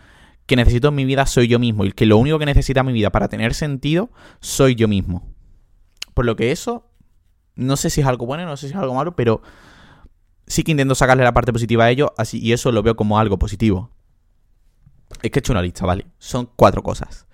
que 0.49 0.55
necesito 0.55 0.87
en 0.87 0.95
mi 0.95 1.05
vida 1.05 1.27
soy 1.27 1.47
yo 1.47 1.59
mismo 1.59 1.85
y 1.85 1.91
que 1.91 2.07
lo 2.07 2.17
único 2.17 2.39
que 2.39 2.45
necesita 2.47 2.81
mi 2.81 2.91
vida 2.91 3.11
para 3.11 3.29
tener 3.29 3.53
sentido 3.53 4.09
soy 4.39 4.73
yo 4.73 4.87
mismo. 4.87 5.31
Por 6.15 6.25
lo 6.25 6.35
que 6.35 6.51
eso, 6.51 6.89
no 7.53 7.77
sé 7.77 7.91
si 7.91 8.01
es 8.01 8.07
algo 8.07 8.25
bueno, 8.25 8.45
no 8.45 8.57
sé 8.57 8.67
si 8.67 8.73
es 8.73 8.79
algo 8.79 8.95
malo, 8.95 9.15
pero 9.15 9.43
sí 10.47 10.63
que 10.63 10.71
intento 10.71 10.95
sacarle 10.95 11.23
la 11.23 11.35
parte 11.35 11.53
positiva 11.53 11.83
a 11.83 11.91
ello, 11.91 12.15
así, 12.17 12.39
y 12.39 12.51
eso 12.51 12.71
lo 12.71 12.81
veo 12.81 12.95
como 12.95 13.19
algo 13.19 13.37
positivo. 13.37 13.91
Es 15.21 15.29
que 15.29 15.37
he 15.37 15.41
hecho 15.41 15.53
una 15.53 15.61
lista, 15.61 15.85
¿vale? 15.85 16.07
Son 16.17 16.49
cuatro 16.55 16.81
cosas. 16.81 17.27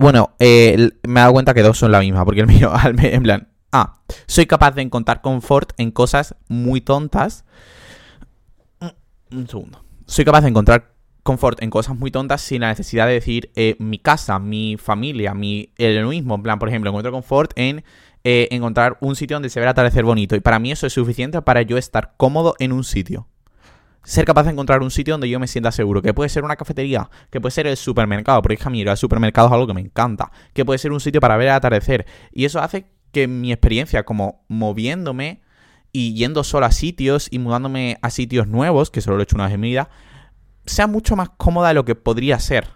Bueno, 0.00 0.34
eh, 0.40 0.90
me 1.06 1.20
he 1.20 1.22
dado 1.22 1.32
cuenta 1.32 1.54
que 1.54 1.62
dos 1.62 1.78
son 1.78 1.92
la 1.92 2.00
misma, 2.00 2.24
porque 2.24 2.40
el 2.40 2.46
mío, 2.48 2.72
en 2.84 3.22
plan, 3.22 3.52
ah, 3.70 4.00
soy 4.26 4.46
capaz 4.46 4.72
de 4.72 4.82
encontrar 4.82 5.20
confort 5.20 5.74
en 5.78 5.92
cosas 5.92 6.34
muy 6.48 6.80
tontas. 6.80 7.44
Un 9.30 9.46
segundo. 9.46 9.89
Soy 10.10 10.24
capaz 10.24 10.40
de 10.40 10.48
encontrar 10.48 10.96
confort 11.22 11.62
en 11.62 11.70
cosas 11.70 11.96
muy 11.96 12.10
tontas 12.10 12.40
sin 12.40 12.62
la 12.62 12.68
necesidad 12.70 13.06
de 13.06 13.12
decir 13.12 13.52
eh, 13.54 13.76
mi 13.78 14.00
casa, 14.00 14.40
mi 14.40 14.76
familia, 14.76 15.34
mi 15.34 15.72
el 15.78 16.04
mismo. 16.04 16.34
En 16.34 16.42
plan, 16.42 16.58
por 16.58 16.68
ejemplo, 16.68 16.90
encuentro 16.90 17.12
confort 17.12 17.52
en 17.54 17.84
eh, 18.24 18.48
encontrar 18.50 18.98
un 19.02 19.14
sitio 19.14 19.36
donde 19.36 19.50
se 19.50 19.60
vea 19.60 19.70
atardecer 19.70 20.02
bonito. 20.02 20.34
Y 20.34 20.40
para 20.40 20.58
mí 20.58 20.72
eso 20.72 20.88
es 20.88 20.94
suficiente 20.94 21.40
para 21.42 21.62
yo 21.62 21.78
estar 21.78 22.14
cómodo 22.16 22.56
en 22.58 22.72
un 22.72 22.82
sitio. 22.82 23.28
Ser 24.02 24.24
capaz 24.24 24.42
de 24.42 24.50
encontrar 24.50 24.82
un 24.82 24.90
sitio 24.90 25.14
donde 25.14 25.28
yo 25.28 25.38
me 25.38 25.46
sienta 25.46 25.70
seguro. 25.70 26.02
Que 26.02 26.12
puede 26.12 26.28
ser 26.28 26.42
una 26.42 26.56
cafetería, 26.56 27.08
que 27.30 27.40
puede 27.40 27.52
ser 27.52 27.68
el 27.68 27.76
supermercado, 27.76 28.42
porque 28.42 28.54
es 28.54 28.60
que 28.60 28.68
el 28.68 28.96
supermercado 28.96 29.46
es 29.46 29.52
algo 29.52 29.68
que 29.68 29.74
me 29.74 29.80
encanta. 29.80 30.32
Que 30.52 30.64
puede 30.64 30.80
ser 30.80 30.90
un 30.90 30.98
sitio 30.98 31.20
para 31.20 31.36
ver 31.36 31.46
el 31.46 31.54
atardecer. 31.54 32.04
Y 32.32 32.46
eso 32.46 32.58
hace 32.58 32.86
que 33.12 33.28
mi 33.28 33.52
experiencia 33.52 34.02
como 34.02 34.44
moviéndome 34.48 35.40
y 35.92 36.14
yendo 36.14 36.44
solo 36.44 36.66
a 36.66 36.72
sitios 36.72 37.28
y 37.30 37.38
mudándome 37.38 37.98
a 38.02 38.10
sitios 38.10 38.46
nuevos, 38.46 38.90
que 38.90 39.00
solo 39.00 39.16
lo 39.16 39.22
he 39.22 39.24
hecho 39.24 39.36
una 39.36 39.44
vez 39.44 39.54
en 39.54 39.60
mi 39.60 39.68
vida, 39.68 39.90
sea 40.66 40.86
mucho 40.86 41.16
más 41.16 41.30
cómoda 41.30 41.68
de 41.68 41.74
lo 41.74 41.84
que 41.84 41.94
podría 41.94 42.38
ser. 42.38 42.68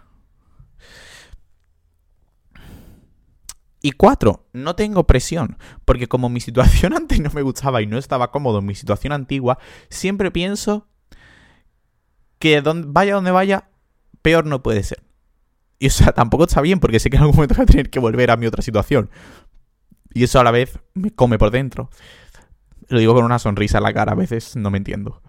Y 3.80 3.92
cuatro, 3.92 4.48
no 4.54 4.74
tengo 4.76 5.06
presión, 5.06 5.58
porque 5.84 6.08
como 6.08 6.30
mi 6.30 6.40
situación 6.40 6.92
antes 6.96 7.20
no 7.20 7.30
me 7.30 7.42
gustaba 7.42 7.82
y 7.82 7.86
no 7.86 7.98
estaba 7.98 8.30
cómodo 8.30 8.60
en 8.60 8.66
mi 8.66 8.74
situación 8.74 9.12
antigua, 9.12 9.58
siempre 9.90 10.30
pienso 10.30 10.88
que 12.38 12.62
vaya 12.62 13.14
donde 13.14 13.30
vaya, 13.30 13.68
peor 14.22 14.46
no 14.46 14.62
puede 14.62 14.82
ser. 14.82 15.02
Y 15.78 15.88
o 15.88 15.90
sea, 15.90 16.12
tampoco 16.12 16.44
está 16.44 16.62
bien, 16.62 16.80
porque 16.80 16.98
sé 16.98 17.10
que 17.10 17.16
en 17.16 17.22
algún 17.22 17.36
momento 17.36 17.56
voy 17.56 17.64
a 17.64 17.66
tener 17.66 17.90
que 17.90 17.98
volver 17.98 18.30
a 18.30 18.36
mi 18.38 18.46
otra 18.46 18.62
situación. 18.62 19.10
Y 20.14 20.24
eso 20.24 20.40
a 20.40 20.44
la 20.44 20.50
vez 20.50 20.78
me 20.94 21.10
come 21.10 21.36
por 21.36 21.50
dentro. 21.50 21.90
Lo 22.88 22.98
digo 22.98 23.14
con 23.14 23.24
una 23.24 23.38
sonrisa 23.38 23.78
en 23.78 23.84
la 23.84 23.92
cara, 23.92 24.12
a 24.12 24.16
veces 24.16 24.56
no 24.56 24.70
me 24.70 24.78
entiendo. 24.78 25.22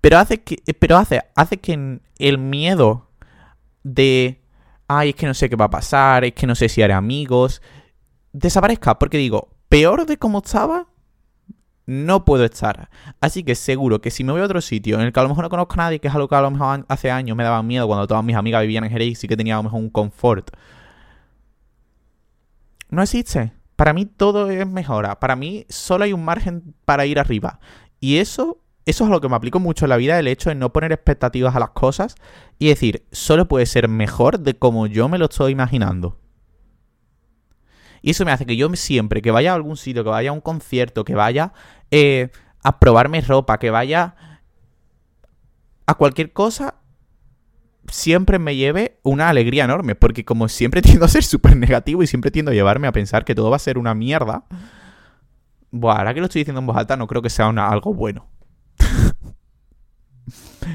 Pero 0.00 0.18
hace 0.18 0.42
que, 0.42 0.56
pero 0.78 0.96
hace, 0.96 1.22
hace 1.34 1.58
que 1.58 2.00
el 2.18 2.38
miedo 2.38 3.10
de 3.82 4.42
ay, 4.98 5.10
es 5.10 5.14
que 5.14 5.26
no 5.26 5.34
sé 5.34 5.48
qué 5.48 5.56
va 5.56 5.66
a 5.66 5.70
pasar, 5.70 6.24
es 6.24 6.32
que 6.32 6.46
no 6.46 6.54
sé 6.54 6.68
si 6.68 6.82
haré 6.82 6.92
amigos, 6.92 7.62
desaparezca, 8.32 8.98
porque 8.98 9.18
digo, 9.18 9.48
peor 9.68 10.06
de 10.06 10.18
cómo 10.18 10.38
estaba, 10.38 10.88
no 11.86 12.24
puedo 12.24 12.44
estar. 12.44 12.90
Así 13.20 13.42
que 13.42 13.54
seguro 13.54 14.00
que 14.00 14.10
si 14.10 14.24
me 14.24 14.32
voy 14.32 14.40
a 14.40 14.44
otro 14.44 14.60
sitio 14.60 14.96
en 14.96 15.02
el 15.02 15.12
que 15.12 15.20
a 15.20 15.22
lo 15.22 15.28
mejor 15.28 15.44
no 15.44 15.50
conozco 15.50 15.74
a 15.74 15.76
nadie, 15.78 15.98
que 16.00 16.08
es 16.08 16.14
algo 16.14 16.28
que 16.28 16.36
a 16.36 16.42
lo 16.42 16.50
mejor 16.50 16.84
hace 16.88 17.10
años 17.10 17.36
me 17.36 17.44
daba 17.44 17.62
miedo 17.62 17.86
cuando 17.86 18.06
todas 18.06 18.24
mis 18.24 18.36
amigas 18.36 18.62
vivían 18.62 18.84
en 18.84 18.90
Jerez 18.90 19.22
y 19.24 19.28
que 19.28 19.36
tenía 19.36 19.54
a 19.54 19.58
lo 19.58 19.64
mejor 19.64 19.80
un 19.80 19.90
confort. 19.90 20.50
No 22.90 23.02
existe. 23.02 23.52
Para 23.82 23.94
mí 23.94 24.06
todo 24.06 24.48
es 24.48 24.64
mejora. 24.64 25.18
Para 25.18 25.34
mí 25.34 25.66
solo 25.68 26.04
hay 26.04 26.12
un 26.12 26.24
margen 26.24 26.72
para 26.84 27.04
ir 27.04 27.18
arriba. 27.18 27.58
Y 27.98 28.18
eso 28.18 28.60
eso 28.86 29.02
es 29.02 29.10
a 29.10 29.12
lo 29.12 29.20
que 29.20 29.28
me 29.28 29.34
aplico 29.34 29.58
mucho 29.58 29.86
en 29.86 29.88
la 29.88 29.96
vida, 29.96 30.20
el 30.20 30.28
hecho 30.28 30.50
de 30.50 30.54
no 30.54 30.72
poner 30.72 30.92
expectativas 30.92 31.56
a 31.56 31.58
las 31.58 31.70
cosas 31.70 32.14
y 32.60 32.68
decir, 32.68 33.04
solo 33.10 33.48
puede 33.48 33.66
ser 33.66 33.88
mejor 33.88 34.38
de 34.38 34.56
como 34.56 34.86
yo 34.86 35.08
me 35.08 35.18
lo 35.18 35.24
estoy 35.24 35.50
imaginando. 35.50 36.16
Y 38.02 38.12
eso 38.12 38.24
me 38.24 38.30
hace 38.30 38.46
que 38.46 38.56
yo 38.56 38.72
siempre, 38.76 39.20
que 39.20 39.32
vaya 39.32 39.50
a 39.50 39.56
algún 39.56 39.76
sitio, 39.76 40.04
que 40.04 40.10
vaya 40.10 40.30
a 40.30 40.34
un 40.34 40.40
concierto, 40.42 41.04
que 41.04 41.16
vaya 41.16 41.52
eh, 41.90 42.30
a 42.62 42.78
probarme 42.78 43.20
ropa, 43.20 43.58
que 43.58 43.70
vaya 43.70 44.14
a 45.86 45.94
cualquier 45.96 46.32
cosa, 46.32 46.76
siempre 47.88 48.38
me 48.38 48.56
lleve 48.56 48.98
una 49.02 49.28
alegría 49.28 49.64
enorme. 49.64 49.94
Porque 49.94 50.24
como 50.24 50.48
siempre 50.48 50.82
tiendo 50.82 51.04
a 51.04 51.08
ser 51.08 51.24
súper 51.24 51.56
negativo 51.56 52.02
y 52.02 52.06
siempre 52.06 52.30
tiendo 52.30 52.50
a 52.50 52.54
llevarme 52.54 52.86
a 52.86 52.92
pensar 52.92 53.24
que 53.24 53.34
todo 53.34 53.50
va 53.50 53.56
a 53.56 53.60
ser 53.60 53.78
una 53.78 53.94
mierda. 53.94 54.44
Bueno, 55.70 55.98
ahora 55.98 56.14
que 56.14 56.20
lo 56.20 56.26
estoy 56.26 56.40
diciendo 56.40 56.60
en 56.60 56.66
voz 56.66 56.76
alta, 56.76 56.96
no 56.96 57.06
creo 57.06 57.22
que 57.22 57.30
sea 57.30 57.48
algo 57.48 57.94
bueno. 57.94 58.26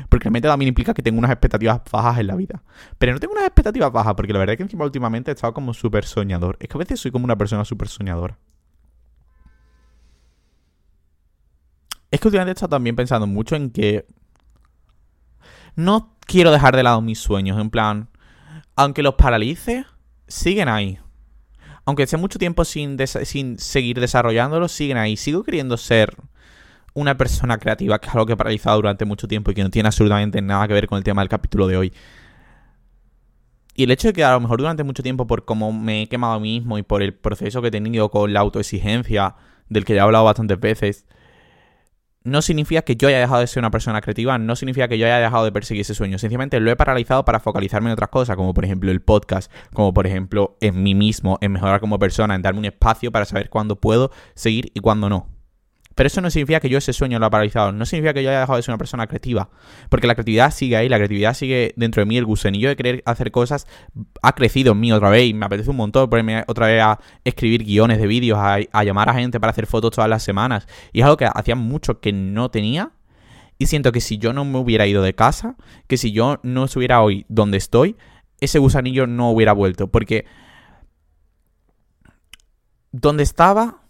porque 0.10 0.26
realmente 0.26 0.48
también 0.48 0.70
implica 0.70 0.94
que 0.94 1.02
tengo 1.02 1.20
unas 1.20 1.32
expectativas 1.32 1.82
bajas 1.92 2.20
en 2.20 2.28
la 2.28 2.36
vida. 2.36 2.64
Pero 2.98 3.14
no 3.14 3.20
tengo 3.20 3.34
unas 3.34 3.46
expectativas 3.46 3.92
bajas, 3.92 4.14
porque 4.16 4.34
la 4.34 4.40
verdad 4.40 4.54
es 4.54 4.58
que 4.58 4.64
encima 4.64 4.86
últimamente 4.86 5.32
he 5.32 5.34
estado 5.34 5.54
como 5.54 5.74
súper 5.74 6.06
soñador. 6.06 6.58
Es 6.60 6.68
que 6.68 6.78
a 6.78 6.80
veces 6.80 7.00
soy 7.00 7.12
como 7.12 7.26
una 7.26 7.38
persona 7.38 7.66
súper 7.66 7.88
soñadora. 7.88 8.38
Es 12.10 12.20
que 12.20 12.28
últimamente 12.28 12.52
he 12.52 12.56
estado 12.56 12.70
también 12.70 12.96
pensando 12.96 13.28
mucho 13.28 13.56
en 13.56 13.70
que 13.70 14.06
no 15.78 16.18
quiero 16.26 16.52
dejar 16.52 16.76
de 16.76 16.84
lado 16.84 17.02
mis 17.02 17.20
sueños. 17.20 17.58
En 17.62 17.70
plan, 17.70 18.10
aunque 18.76 19.04
los 19.04 19.14
paralice, 19.14 19.86
siguen 20.28 20.68
ahí. 20.68 21.00
Aunque 21.86 22.04
esté 22.04 22.18
mucho 22.18 22.38
tiempo 22.38 22.66
sin, 22.66 22.98
sin 23.08 23.58
seguir 23.60 24.02
desarrollándolos, 24.02 24.74
siguen 24.74 24.98
ahí. 24.98 25.16
Sigo 25.16 25.44
queriendo 25.44 25.78
ser 25.78 26.18
una 26.94 27.16
persona 27.16 27.60
creativa, 27.60 28.00
que 28.00 28.08
es 28.08 28.14
algo 28.14 28.26
que 28.26 28.34
he 28.34 28.38
paralizado 28.38 28.78
durante 28.78 29.06
mucho 29.06 29.28
tiempo 29.28 29.52
y 29.52 29.54
que 29.54 29.64
no 29.64 29.70
tiene 29.70 29.88
absolutamente 29.88 30.42
nada 30.42 30.68
que 30.68 30.74
ver 30.74 30.88
con 30.88 30.98
el 30.98 31.04
tema 31.04 31.22
del 31.22 31.30
capítulo 31.30 31.68
de 31.68 31.78
hoy. 31.78 31.94
Y 33.76 33.84
el 33.84 33.92
hecho 33.92 34.08
de 34.08 34.14
que 34.14 34.24
a 34.24 34.32
lo 34.32 34.40
mejor 34.40 34.58
durante 34.58 34.84
mucho 34.84 35.04
tiempo, 35.04 35.28
por 35.28 35.46
cómo 35.46 35.72
me 35.72 36.02
he 36.02 36.10
quemado 36.10 36.34
a 36.34 36.40
mí 36.40 36.60
mismo 36.60 36.80
y 36.80 36.84
por 36.84 37.04
el 37.04 37.14
proceso 37.14 37.62
que 37.62 37.68
he 37.68 37.72
tenido 37.72 38.10
con 38.10 38.34
la 38.34 38.40
autoexigencia, 38.40 39.36
del 39.70 39.86
que 39.86 39.94
ya 39.94 40.02
he 40.02 40.04
hablado 40.04 40.26
bastantes 40.26 40.60
veces, 40.60 41.06
no 42.28 42.42
significa 42.42 42.82
que 42.82 42.98
yo 42.98 43.08
haya 43.08 43.20
dejado 43.20 43.40
de 43.40 43.48
ser 43.48 43.62
una 43.62 43.72
persona 43.72 44.02
creativa, 44.02 44.38
no 44.38 44.56
significa 44.56 44.88
que 44.88 44.98
yo 44.98 45.06
haya 45.06 45.20
dejado 45.20 45.46
de 45.46 45.52
perseguir 45.54 45.82
ese 45.82 45.96
sueño. 45.96 46.18
Sencillamente 46.18 46.60
lo 46.60 46.70
he 46.70 46.76
paralizado 46.76 47.24
para 47.24 47.40
focalizarme 47.40 47.90
en 47.90 47.94
otras 47.94 48.10
cosas, 48.10 48.36
como 48.36 48.54
por 48.54 48.66
ejemplo 48.66 48.92
el 48.92 49.02
podcast, 49.02 49.52
como 49.74 49.94
por 49.94 50.06
ejemplo 50.08 50.58
en 50.60 50.84
mí 50.84 50.94
mismo, 50.94 51.38
en 51.40 51.54
mejorar 51.54 51.80
como 51.80 51.98
persona, 52.00 52.36
en 52.36 52.42
darme 52.42 52.60
un 52.60 52.66
espacio 52.66 53.12
para 53.14 53.24
saber 53.24 53.50
cuándo 53.50 53.78
puedo 53.78 54.12
seguir 54.36 54.72
y 54.74 54.82
cuándo 54.82 55.10
no. 55.10 55.37
Pero 55.98 56.08
eso 56.08 56.22
no 56.22 56.30
significa 56.30 56.60
que 56.60 56.70
yo 56.70 56.78
ese 56.78 56.94
sueño 56.94 57.18
lo 57.18 57.26
haya 57.26 57.32
paralizado. 57.32 57.72
No 57.72 57.84
significa 57.84 58.14
que 58.14 58.22
yo 58.22 58.30
haya 58.30 58.42
dejado 58.42 58.58
de 58.58 58.62
ser 58.62 58.72
una 58.72 58.78
persona 58.78 59.08
creativa. 59.08 59.50
Porque 59.90 60.06
la 60.06 60.14
creatividad 60.14 60.52
sigue 60.52 60.78
ahí, 60.78 60.88
la 60.90 60.98
creatividad 60.98 61.34
sigue 61.34 61.74
dentro 61.76 62.02
de 62.02 62.06
mí. 62.06 62.18
El 62.18 62.26
gusanillo 62.26 62.70
de 62.70 62.76
querer 62.76 63.02
hacer 63.08 63.32
cosas 63.32 63.66
ha 64.22 64.36
crecido 64.36 64.74
en 64.74 64.80
mí 64.80 64.92
otra 64.92 65.10
vez. 65.10 65.28
Y 65.28 65.34
me 65.34 65.48
apetece 65.48 65.72
un 65.72 65.78
montón 65.78 66.08
ponerme 66.08 66.44
otra 66.46 66.68
vez 66.68 66.84
a 66.84 67.00
escribir 67.24 67.64
guiones 67.64 67.98
de 67.98 68.06
vídeos, 68.06 68.38
a, 68.40 68.84
llamar 68.84 69.10
a 69.10 69.16
gente 69.16 69.40
para 69.40 69.50
hacer 69.50 69.66
fotos 69.66 69.90
todas 69.90 70.08
las 70.08 70.22
semanas. 70.22 70.68
Y 70.94 71.00
es 71.00 71.06
algo 71.06 71.18
que 71.18 71.26
hacía 71.26 71.56
mucho 71.56 72.00
que 72.00 72.14
no 72.14 72.52
tenía. 72.52 72.92
Y 73.58 73.66
siento 73.66 73.92
que 73.92 74.00
si 74.00 74.20
yo 74.20 74.34
no 74.34 74.46
me 74.46 74.60
hubiera 74.60 74.86
ido 74.86 75.02
de 75.02 75.16
casa, 75.16 75.56
que 75.88 75.98
si 75.98 76.12
yo 76.12 76.40
no 76.44 76.66
estuviera 76.66 77.02
hoy 77.02 77.26
donde 77.28 77.58
estoy, 77.58 77.96
ese 78.40 78.60
gusanillo 78.60 79.08
no 79.08 79.32
hubiera 79.32 79.52
vuelto. 79.52 79.88
Porque 79.88 80.26
donde 82.92 83.24
estaba 83.24 83.87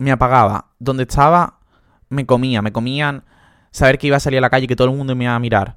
me 0.00 0.10
apagaba. 0.10 0.72
Donde 0.78 1.02
estaba, 1.02 1.60
me 2.08 2.24
comía. 2.24 2.62
Me 2.62 2.72
comían 2.72 3.22
saber 3.70 3.98
que 3.98 4.06
iba 4.06 4.16
a 4.16 4.20
salir 4.20 4.38
a 4.38 4.40
la 4.40 4.50
calle 4.50 4.64
y 4.64 4.66
que 4.66 4.74
todo 4.74 4.88
el 4.90 4.96
mundo 4.96 5.14
me 5.14 5.24
iba 5.24 5.34
a 5.34 5.38
mirar. 5.38 5.76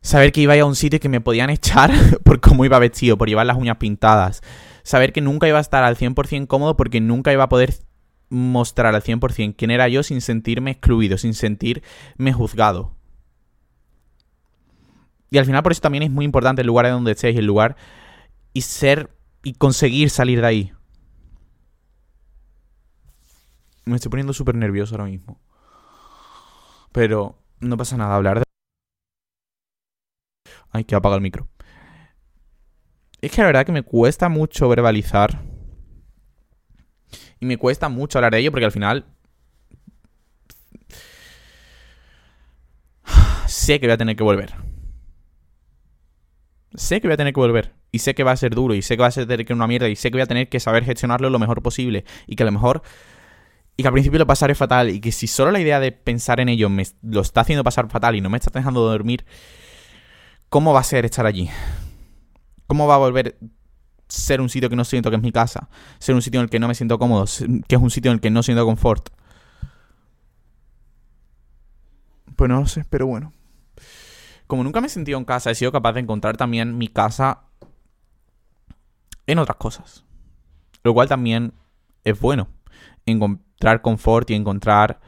Saber 0.00 0.32
que 0.32 0.40
iba 0.40 0.54
a 0.54 0.56
ir 0.56 0.62
a 0.62 0.66
un 0.66 0.76
sitio 0.76 1.00
que 1.00 1.08
me 1.08 1.20
podían 1.20 1.50
echar 1.50 1.90
por 2.24 2.40
cómo 2.40 2.64
iba 2.64 2.78
vestido, 2.78 3.18
por 3.18 3.28
llevar 3.28 3.46
las 3.46 3.56
uñas 3.56 3.76
pintadas. 3.76 4.40
Saber 4.84 5.12
que 5.12 5.20
nunca 5.20 5.48
iba 5.48 5.58
a 5.58 5.60
estar 5.60 5.82
al 5.82 5.96
100% 5.96 6.46
cómodo 6.46 6.76
porque 6.76 7.00
nunca 7.00 7.32
iba 7.32 7.44
a 7.44 7.48
poder 7.48 7.74
mostrar 8.28 8.94
al 8.94 9.02
100% 9.02 9.56
quién 9.58 9.72
era 9.72 9.88
yo 9.88 10.04
sin 10.04 10.20
sentirme 10.20 10.70
excluido, 10.70 11.18
sin 11.18 11.34
sentirme 11.34 12.32
juzgado. 12.32 12.94
Y 15.28 15.38
al 15.38 15.44
final 15.44 15.64
por 15.64 15.72
eso 15.72 15.80
también 15.80 16.04
es 16.04 16.10
muy 16.10 16.24
importante 16.24 16.62
el 16.62 16.68
lugar 16.68 16.88
donde 16.88 17.12
estés, 17.12 17.36
el 17.36 17.46
lugar 17.46 17.76
y 18.52 18.62
ser 18.62 19.10
y 19.42 19.54
conseguir 19.54 20.10
salir 20.10 20.40
de 20.40 20.46
ahí. 20.46 20.72
Me 23.84 23.96
estoy 23.96 24.10
poniendo 24.10 24.32
súper 24.32 24.54
nervioso 24.54 24.94
ahora 24.94 25.04
mismo. 25.04 25.40
Pero 26.92 27.38
no 27.60 27.76
pasa 27.76 27.96
nada, 27.96 28.14
hablar 28.14 28.38
de... 28.38 28.44
Ay, 30.70 30.84
que 30.84 30.94
apaga 30.94 31.16
el 31.16 31.22
micro. 31.22 31.48
Es 33.20 33.30
que 33.32 33.40
la 33.40 33.48
verdad 33.48 33.66
que 33.66 33.72
me 33.72 33.82
cuesta 33.82 34.28
mucho 34.28 34.68
verbalizar. 34.68 35.42
Y 37.40 37.46
me 37.46 37.56
cuesta 37.56 37.88
mucho 37.88 38.18
hablar 38.18 38.32
de 38.32 38.38
ello 38.38 38.50
porque 38.50 38.66
al 38.66 38.72
final 38.72 39.06
sé 43.46 43.80
que 43.80 43.86
voy 43.86 43.94
a 43.94 43.98
tener 43.98 44.16
que 44.16 44.22
volver. 44.22 44.54
Sé 46.74 47.00
que 47.00 47.08
voy 47.08 47.14
a 47.14 47.16
tener 47.16 47.34
que 47.34 47.40
volver. 47.40 47.74
Y 47.92 47.98
sé 47.98 48.14
que 48.14 48.22
va 48.22 48.32
a 48.32 48.36
ser 48.36 48.54
duro. 48.54 48.74
Y 48.74 48.82
sé 48.82 48.96
que 48.96 49.02
va 49.02 49.08
a 49.08 49.10
ser 49.10 49.52
una 49.52 49.66
mierda. 49.66 49.88
Y 49.88 49.96
sé 49.96 50.10
que 50.10 50.16
voy 50.16 50.22
a 50.22 50.26
tener 50.26 50.48
que 50.48 50.60
saber 50.60 50.84
gestionarlo 50.84 51.30
lo 51.30 51.38
mejor 51.38 51.62
posible. 51.62 52.04
Y 52.26 52.36
que 52.36 52.44
a 52.44 52.46
lo 52.46 52.52
mejor. 52.52 52.82
Y 53.80 53.82
que 53.82 53.88
al 53.88 53.94
principio 53.94 54.18
lo 54.18 54.26
pasaré 54.26 54.54
fatal. 54.54 54.90
Y 54.90 55.00
que 55.00 55.10
si 55.10 55.26
solo 55.26 55.50
la 55.50 55.60
idea 55.60 55.80
de 55.80 55.90
pensar 55.90 56.38
en 56.38 56.50
ello 56.50 56.68
me 56.68 56.84
lo 57.02 57.22
está 57.22 57.40
haciendo 57.40 57.64
pasar 57.64 57.88
fatal 57.88 58.14
y 58.14 58.20
no 58.20 58.28
me 58.28 58.36
está 58.36 58.50
dejando 58.50 58.80
dormir. 58.80 59.24
¿Cómo 60.50 60.74
va 60.74 60.80
a 60.80 60.84
ser 60.84 61.04
estar 61.04 61.24
allí? 61.24 61.48
¿Cómo 62.66 62.86
va 62.86 62.96
a 62.96 62.98
volver 62.98 63.38
ser 64.08 64.40
un 64.40 64.48
sitio 64.48 64.68
que 64.68 64.76
no 64.76 64.84
siento 64.84 65.08
que 65.08 65.16
es 65.16 65.22
mi 65.22 65.32
casa? 65.32 65.70
Ser 65.98 66.14
un 66.14 66.20
sitio 66.20 66.40
en 66.40 66.44
el 66.44 66.50
que 66.50 66.58
no 66.58 66.68
me 66.68 66.74
siento 66.74 66.98
cómodo. 66.98 67.24
Que 67.66 67.76
es 67.76 67.80
un 67.80 67.90
sitio 67.90 68.10
en 68.10 68.16
el 68.16 68.20
que 68.20 68.30
no 68.30 68.42
siento 68.42 68.66
confort. 68.66 69.08
Pues 72.36 72.50
no 72.50 72.60
lo 72.60 72.66
sé, 72.66 72.84
pero 72.90 73.06
bueno 73.06 73.32
como 74.50 74.64
nunca 74.64 74.80
me 74.80 74.88
he 74.88 74.90
sentido 74.90 75.16
en 75.16 75.24
casa, 75.24 75.52
he 75.52 75.54
sido 75.54 75.70
capaz 75.70 75.92
de 75.92 76.00
encontrar 76.00 76.36
también 76.36 76.76
mi 76.76 76.88
casa 76.88 77.44
en 79.26 79.38
otras 79.38 79.56
cosas. 79.56 80.04
Lo 80.82 80.92
cual 80.92 81.08
también 81.08 81.54
es 82.02 82.18
bueno. 82.20 82.48
Encontrar 83.60 83.82
confort 83.82 84.30
y 84.30 84.34
encontrar 84.34 85.00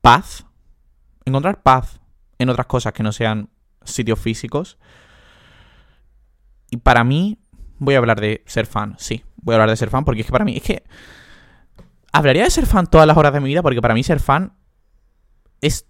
paz. 0.00 0.46
Encontrar 1.24 1.64
paz 1.64 1.98
en 2.38 2.48
otras 2.48 2.66
cosas 2.66 2.92
que 2.92 3.02
no 3.02 3.10
sean 3.10 3.50
sitios 3.82 4.20
físicos. 4.20 4.78
Y 6.70 6.76
para 6.76 7.02
mí, 7.02 7.40
voy 7.78 7.96
a 7.96 7.98
hablar 7.98 8.20
de 8.20 8.44
ser 8.46 8.66
fan, 8.66 8.94
sí. 8.98 9.24
Voy 9.42 9.54
a 9.54 9.56
hablar 9.56 9.70
de 9.70 9.76
ser 9.76 9.90
fan 9.90 10.04
porque 10.04 10.20
es 10.20 10.26
que 10.26 10.32
para 10.32 10.44
mí, 10.44 10.56
es 10.58 10.62
que... 10.62 10.84
Hablaría 12.12 12.44
de 12.44 12.50
ser 12.50 12.66
fan 12.66 12.86
todas 12.86 13.04
las 13.04 13.16
horas 13.16 13.32
de 13.32 13.40
mi 13.40 13.48
vida 13.48 13.62
porque 13.62 13.82
para 13.82 13.94
mí 13.94 14.04
ser 14.04 14.20
fan 14.20 14.52
es 15.60 15.88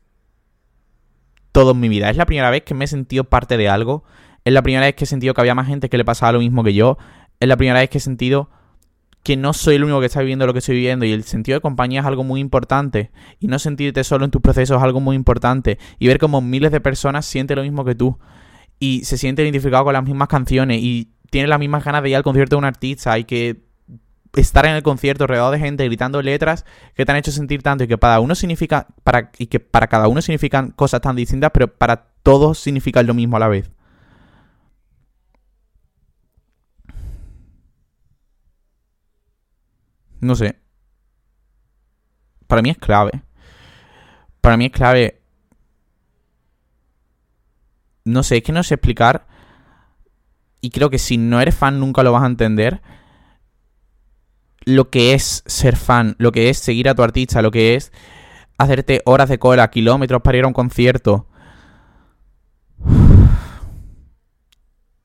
todo 1.53 1.73
en 1.73 1.81
mi 1.81 1.91
vida. 1.91 2.09
Es 2.09 2.17
la 2.17 2.25
primera 2.25 2.49
vez 2.49 2.63
que 2.63 2.73
me 2.73 2.87
he 2.87 2.89
sentido 2.89 3.25
parte 3.25 3.59
de 3.59 3.69
algo. 3.69 4.03
Es 4.47 4.55
la 4.55 4.63
primera 4.63 4.87
vez 4.87 4.95
que 4.95 5.05
he 5.05 5.07
sentido 5.07 5.35
que 5.35 5.43
había 5.43 5.55
más 5.55 5.67
gente 5.67 5.91
que 5.91 5.99
le 5.99 6.07
pasaba 6.07 6.33
lo 6.33 6.39
mismo 6.39 6.65
que 6.65 6.73
yo. 6.73 6.97
Es 7.39 7.47
la 7.47 7.59
primera 7.59 7.81
vez 7.81 7.91
que 7.91 7.99
he 7.99 8.01
sentido 8.01 8.49
que 9.27 9.37
no 9.37 9.53
soy 9.55 9.75
el 9.75 9.83
único 9.83 9.99
que 9.99 10.07
está 10.07 10.21
viviendo 10.21 10.47
lo 10.47 10.53
que 10.53 10.61
estoy 10.61 10.77
viviendo 10.77 11.05
y 11.05 11.11
el 11.11 11.25
sentido 11.25 11.57
de 11.57 11.61
compañía 11.61 11.99
es 11.99 12.07
algo 12.07 12.23
muy 12.23 12.39
importante 12.41 13.11
y 13.41 13.49
no 13.49 13.59
sentirte 13.59 14.05
solo 14.05 14.25
en 14.25 14.31
tus 14.31 14.41
procesos 14.41 14.77
es 14.77 14.83
algo 14.85 15.01
muy 15.01 15.17
importante 15.17 15.81
y 15.99 16.07
ver 16.07 16.21
como 16.21 16.41
miles 16.41 16.71
de 16.71 16.81
personas 16.81 17.27
sienten 17.27 17.57
lo 17.57 17.65
mismo 17.65 17.85
que 17.85 17.97
tú 17.97 18.21
y 18.79 19.05
se 19.05 19.19
sienten 19.19 19.47
identificados 19.47 19.83
con 19.83 19.95
las 19.95 20.05
mismas 20.05 20.29
canciones 20.29 20.79
y 20.81 21.11
tienen 21.29 21.51
las 21.51 21.59
mismas 21.59 21.85
ganas 21.85 22.05
de 22.05 22.11
ir 22.11 22.15
al 22.15 22.23
concierto 22.23 22.55
de 22.55 22.59
un 22.59 22.67
artista 22.67 23.19
y 23.19 23.25
que 23.25 23.65
estar 24.37 24.65
en 24.65 24.77
el 24.77 24.85
concierto 24.85 25.27
rodeado 25.27 25.51
de 25.51 25.59
gente 25.59 25.85
gritando 25.85 26.23
letras 26.23 26.65
que 26.95 27.05
te 27.05 27.11
han 27.11 27.19
hecho 27.19 27.33
sentir 27.33 27.65
tanto 27.65 27.83
y 27.83 27.89
que 27.89 27.99
para 27.99 28.21
uno 28.21 28.37
significa 28.37 28.87
para 29.03 29.33
y 29.39 29.47
que 29.47 29.59
para 29.59 29.89
cada 29.89 30.07
uno 30.07 30.23
significan 30.23 30.71
cosas 30.71 31.01
tan 31.01 31.17
distintas, 31.17 31.51
pero 31.53 31.67
para 31.67 32.11
todos 32.23 32.61
significan 32.61 33.09
lo 33.09 33.15
mismo 33.15 33.39
a 33.39 33.41
la 33.41 33.49
vez. 33.49 33.73
No 40.21 40.35
sé. 40.35 40.59
Para 42.47 42.63
mí 42.63 42.71
es 42.71 42.79
clave. 42.79 43.23
Para 44.41 44.57
mí 44.57 44.67
es 44.67 44.73
clave. 44.73 45.23
No 48.05 48.23
sé, 48.23 48.39
es 48.39 48.43
que 48.43 48.53
no 48.53 48.63
sé 48.63 48.75
explicar. 48.75 49.27
Y 50.61 50.71
creo 50.71 50.91
que 50.91 50.99
si 50.99 51.19
no 51.19 51.41
eres 51.41 51.55
fan 51.55 51.81
nunca 51.81 52.03
lo 52.03 52.13
vas 52.13 52.23
a 52.23 52.27
entender 52.27 52.81
lo 54.67 54.91
que 54.91 55.15
es 55.15 55.45
ser 55.47 55.77
fan, 55.77 56.17
lo 56.19 56.33
que 56.33 56.51
es 56.51 56.59
seguir 56.59 56.89
a 56.89 56.95
tu 56.95 57.03
artista, 57.03 57.41
lo 57.41 57.53
que 57.53 57.77
es 57.77 57.93
hacerte 58.59 59.01
horas 59.05 59.29
de 59.29 59.39
cola, 59.39 59.71
kilómetros 59.71 60.21
para 60.23 60.39
ir 60.39 60.45
a 60.45 60.49
un 60.49 60.53
concierto. 60.53 61.29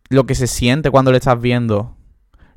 Lo 0.10 0.26
que 0.26 0.36
se 0.36 0.48
siente 0.48 0.92
cuando 0.92 1.12
le 1.12 1.20
estás 1.20 1.40
viendo. 1.40 1.96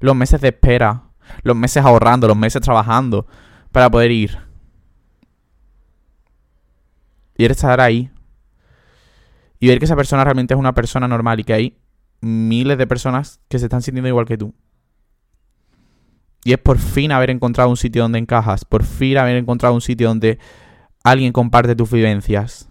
Los 0.00 0.16
meses 0.16 0.40
de 0.40 0.48
espera. 0.48 1.10
Los 1.42 1.56
meses 1.56 1.84
ahorrando, 1.84 2.28
los 2.28 2.36
meses 2.36 2.62
trabajando 2.62 3.26
para 3.72 3.90
poder 3.90 4.10
ir. 4.10 4.38
Y 7.36 7.44
estar 7.44 7.80
ahí. 7.80 8.10
Y 9.58 9.68
ver 9.68 9.78
que 9.78 9.86
esa 9.86 9.96
persona 9.96 10.24
realmente 10.24 10.54
es 10.54 10.60
una 10.60 10.74
persona 10.74 11.08
normal 11.08 11.40
y 11.40 11.44
que 11.44 11.54
hay 11.54 11.78
miles 12.20 12.78
de 12.78 12.86
personas 12.86 13.40
que 13.48 13.58
se 13.58 13.66
están 13.66 13.82
sintiendo 13.82 14.08
igual 14.08 14.26
que 14.26 14.38
tú. 14.38 14.54
Y 16.44 16.52
es 16.52 16.58
por 16.58 16.78
fin 16.78 17.10
haber 17.10 17.30
encontrado 17.30 17.70
un 17.70 17.76
sitio 17.76 18.02
donde 18.02 18.18
encajas, 18.18 18.64
por 18.64 18.84
fin 18.84 19.16
haber 19.16 19.36
encontrado 19.36 19.74
un 19.74 19.80
sitio 19.80 20.08
donde 20.08 20.38
alguien 21.02 21.32
comparte 21.32 21.74
tus 21.74 21.90
vivencias, 21.90 22.68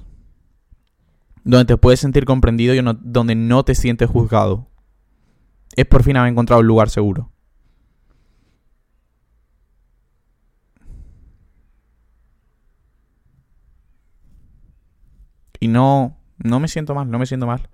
donde 1.43 1.65
te 1.65 1.77
puedes 1.77 1.99
sentir 1.99 2.25
comprendido 2.25 2.75
y 2.75 2.81
donde 3.01 3.35
no 3.35 3.63
te 3.63 3.75
sientes 3.75 4.09
juzgado. 4.09 4.69
Es 5.75 5.85
por 5.87 6.03
fin 6.03 6.17
haber 6.17 6.31
encontrado 6.31 6.61
un 6.61 6.67
lugar 6.67 6.89
seguro. 6.91 7.33
Y 15.63 15.69
no, 15.69 16.17
no 16.39 16.60
me 16.60 16.67
siento 16.67 16.93
mal, 16.93 17.10
no 17.10 17.17
me 17.17 17.26
siento 17.26 17.47
mal. 17.47 17.69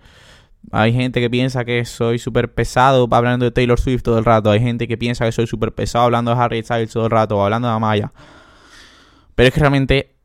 Hay 0.71 0.93
gente 0.93 1.19
que 1.19 1.27
piensa 1.27 1.65
que 1.65 1.83
soy 1.85 2.19
súper 2.19 2.53
pesado 2.53 3.07
hablando 3.09 3.45
de 3.45 3.51
Taylor 3.51 3.79
Swift 3.79 4.03
todo 4.03 4.19
el 4.19 4.25
rato. 4.25 4.51
Hay 4.51 4.59
gente 4.59 4.87
que 4.87 4.95
piensa 4.95 5.25
que 5.25 5.31
soy 5.31 5.47
súper 5.47 5.73
pesado 5.73 6.05
hablando 6.05 6.29
de 6.29 6.39
Harry 6.39 6.61
Styles 6.61 6.93
todo 6.93 7.05
el 7.05 7.09
rato 7.09 7.35
o 7.35 7.43
hablando 7.43 7.67
de 7.67 7.73
Amaya. 7.73 8.13
Pero 9.33 9.47
es 9.47 9.53
que 9.55 9.59
realmente 9.59 10.15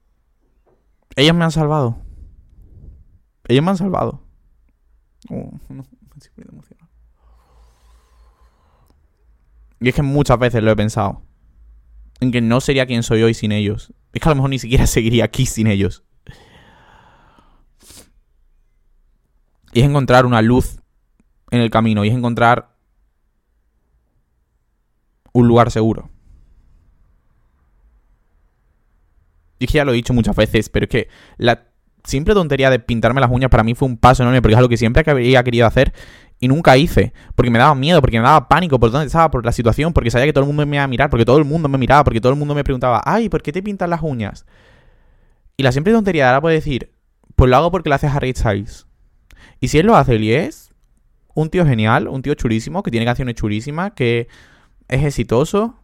ellos 1.16 1.34
me 1.34 1.42
han 1.42 1.52
salvado. 1.52 1.96
Ellos 3.48 3.64
me 3.64 3.70
han 3.70 3.78
salvado. 3.78 4.20
Oh, 5.30 5.50
y 9.80 9.88
es 9.88 9.94
que 9.94 10.02
muchas 10.02 10.38
veces 10.38 10.62
lo 10.62 10.70
he 10.70 10.76
pensado. 10.76 11.22
En 12.20 12.30
que 12.30 12.42
no 12.42 12.60
sería 12.60 12.84
quien 12.84 13.02
soy 13.02 13.22
hoy 13.22 13.32
sin 13.32 13.52
ellos. 13.52 13.94
Es 14.12 14.20
que 14.20 14.28
a 14.28 14.32
lo 14.32 14.36
mejor 14.36 14.50
ni 14.50 14.58
siquiera 14.58 14.86
seguiría 14.86 15.24
aquí 15.24 15.46
sin 15.46 15.66
ellos. 15.66 16.04
Y 19.74 19.80
es 19.80 19.86
encontrar 19.86 20.24
una 20.24 20.40
luz 20.40 20.78
en 21.50 21.60
el 21.60 21.68
camino 21.68 22.04
y 22.04 22.08
es 22.08 22.14
encontrar 22.14 22.70
un 25.32 25.48
lugar 25.48 25.70
seguro. 25.70 26.08
Y 29.58 29.66
ya 29.66 29.84
lo 29.84 29.92
he 29.92 29.96
dicho 29.96 30.14
muchas 30.14 30.36
veces, 30.36 30.68
pero 30.68 30.84
es 30.84 30.90
que 30.90 31.08
la 31.36 31.66
simple 32.04 32.34
tontería 32.34 32.70
de 32.70 32.78
pintarme 32.78 33.20
las 33.20 33.30
uñas 33.30 33.50
para 33.50 33.64
mí 33.64 33.74
fue 33.74 33.88
un 33.88 33.96
paso 33.96 34.22
enorme, 34.22 34.40
porque 34.40 34.52
es 34.52 34.58
algo 34.58 34.68
que 34.68 34.76
siempre 34.76 35.02
había 35.06 35.42
querido 35.42 35.66
hacer 35.66 35.92
y 36.38 36.48
nunca 36.48 36.76
hice, 36.76 37.12
porque 37.34 37.50
me 37.50 37.58
daba 37.58 37.74
miedo, 37.74 38.00
porque 38.00 38.18
me 38.18 38.24
daba 38.24 38.48
pánico 38.48 38.78
por 38.78 38.90
dónde 38.90 39.06
estaba, 39.06 39.30
por 39.30 39.44
la 39.44 39.52
situación, 39.52 39.92
porque 39.92 40.10
sabía 40.10 40.26
que 40.26 40.32
todo 40.32 40.44
el 40.44 40.48
mundo 40.48 40.66
me 40.66 40.76
iba 40.76 40.84
a 40.84 40.88
mirar, 40.88 41.10
porque 41.10 41.24
todo 41.24 41.38
el 41.38 41.44
mundo 41.44 41.68
me 41.68 41.78
miraba, 41.78 42.04
porque 42.04 42.20
todo 42.20 42.32
el 42.32 42.38
mundo 42.38 42.54
me 42.54 42.62
preguntaba, 42.62 43.02
ay, 43.04 43.28
¿por 43.28 43.42
qué 43.42 43.52
te 43.52 43.62
pintas 43.62 43.88
las 43.88 44.02
uñas? 44.02 44.46
Y 45.56 45.62
la 45.62 45.72
simple 45.72 45.92
tontería 45.92 46.28
ahora 46.28 46.40
puede 46.40 46.56
decir, 46.56 46.92
pues 47.34 47.50
lo 47.50 47.56
hago 47.56 47.70
porque 47.70 47.88
lo 47.88 47.94
hace 47.94 48.06
Harry 48.06 48.32
Styles. 48.36 48.86
Y 49.64 49.68
si 49.68 49.78
él 49.78 49.86
lo 49.86 49.96
hace, 49.96 50.16
él 50.16 50.28
es 50.28 50.74
un 51.32 51.48
tío 51.48 51.64
genial, 51.64 52.06
un 52.08 52.20
tío 52.20 52.34
chulísimo, 52.34 52.82
que 52.82 52.90
tiene 52.90 53.06
canciones 53.06 53.34
chulísimas, 53.34 53.92
que 53.92 54.28
es 54.88 55.02
exitoso. 55.02 55.74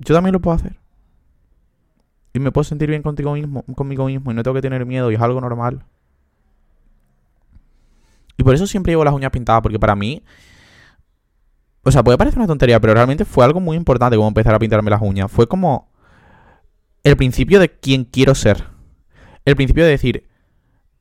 Yo 0.00 0.12
también 0.12 0.32
lo 0.32 0.40
puedo 0.40 0.56
hacer. 0.56 0.80
Y 2.32 2.40
me 2.40 2.50
puedo 2.50 2.64
sentir 2.64 2.88
bien 2.90 3.02
contigo 3.02 3.34
mismo, 3.34 3.62
conmigo 3.76 4.06
mismo 4.06 4.32
y 4.32 4.34
no 4.34 4.42
tengo 4.42 4.56
que 4.56 4.62
tener 4.62 4.84
miedo 4.84 5.12
y 5.12 5.14
es 5.14 5.20
algo 5.20 5.40
normal. 5.40 5.84
Y 8.36 8.42
por 8.42 8.52
eso 8.52 8.66
siempre 8.66 8.90
llevo 8.90 9.04
las 9.04 9.14
uñas 9.14 9.30
pintadas, 9.30 9.62
porque 9.62 9.78
para 9.78 9.94
mí... 9.94 10.24
O 11.84 11.92
sea, 11.92 12.02
puede 12.02 12.18
parecer 12.18 12.40
una 12.40 12.48
tontería, 12.48 12.80
pero 12.80 12.94
realmente 12.94 13.24
fue 13.24 13.44
algo 13.44 13.60
muy 13.60 13.76
importante 13.76 14.16
como 14.16 14.26
empezar 14.26 14.56
a 14.56 14.58
pintarme 14.58 14.90
las 14.90 15.02
uñas. 15.02 15.30
Fue 15.30 15.46
como 15.46 15.88
el 17.04 17.16
principio 17.16 17.60
de 17.60 17.70
quién 17.70 18.02
quiero 18.02 18.34
ser 18.34 18.73
el 19.44 19.56
principio 19.56 19.84
de 19.84 19.90
decir, 19.90 20.28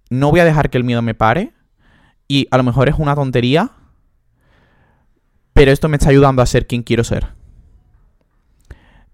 no 0.09 0.31
voy 0.31 0.39
a 0.39 0.45
dejar 0.45 0.69
que 0.69 0.77
el 0.77 0.83
miedo 0.83 1.01
me 1.01 1.15
pare 1.15 1.53
y 2.27 2.47
a 2.51 2.57
lo 2.57 2.63
mejor 2.63 2.89
es 2.89 2.95
una 2.97 3.15
tontería, 3.15 3.71
pero 5.53 5.71
esto 5.71 5.89
me 5.89 5.97
está 5.97 6.09
ayudando 6.09 6.41
a 6.41 6.45
ser 6.45 6.67
quien 6.67 6.83
quiero 6.83 7.03
ser. 7.03 7.27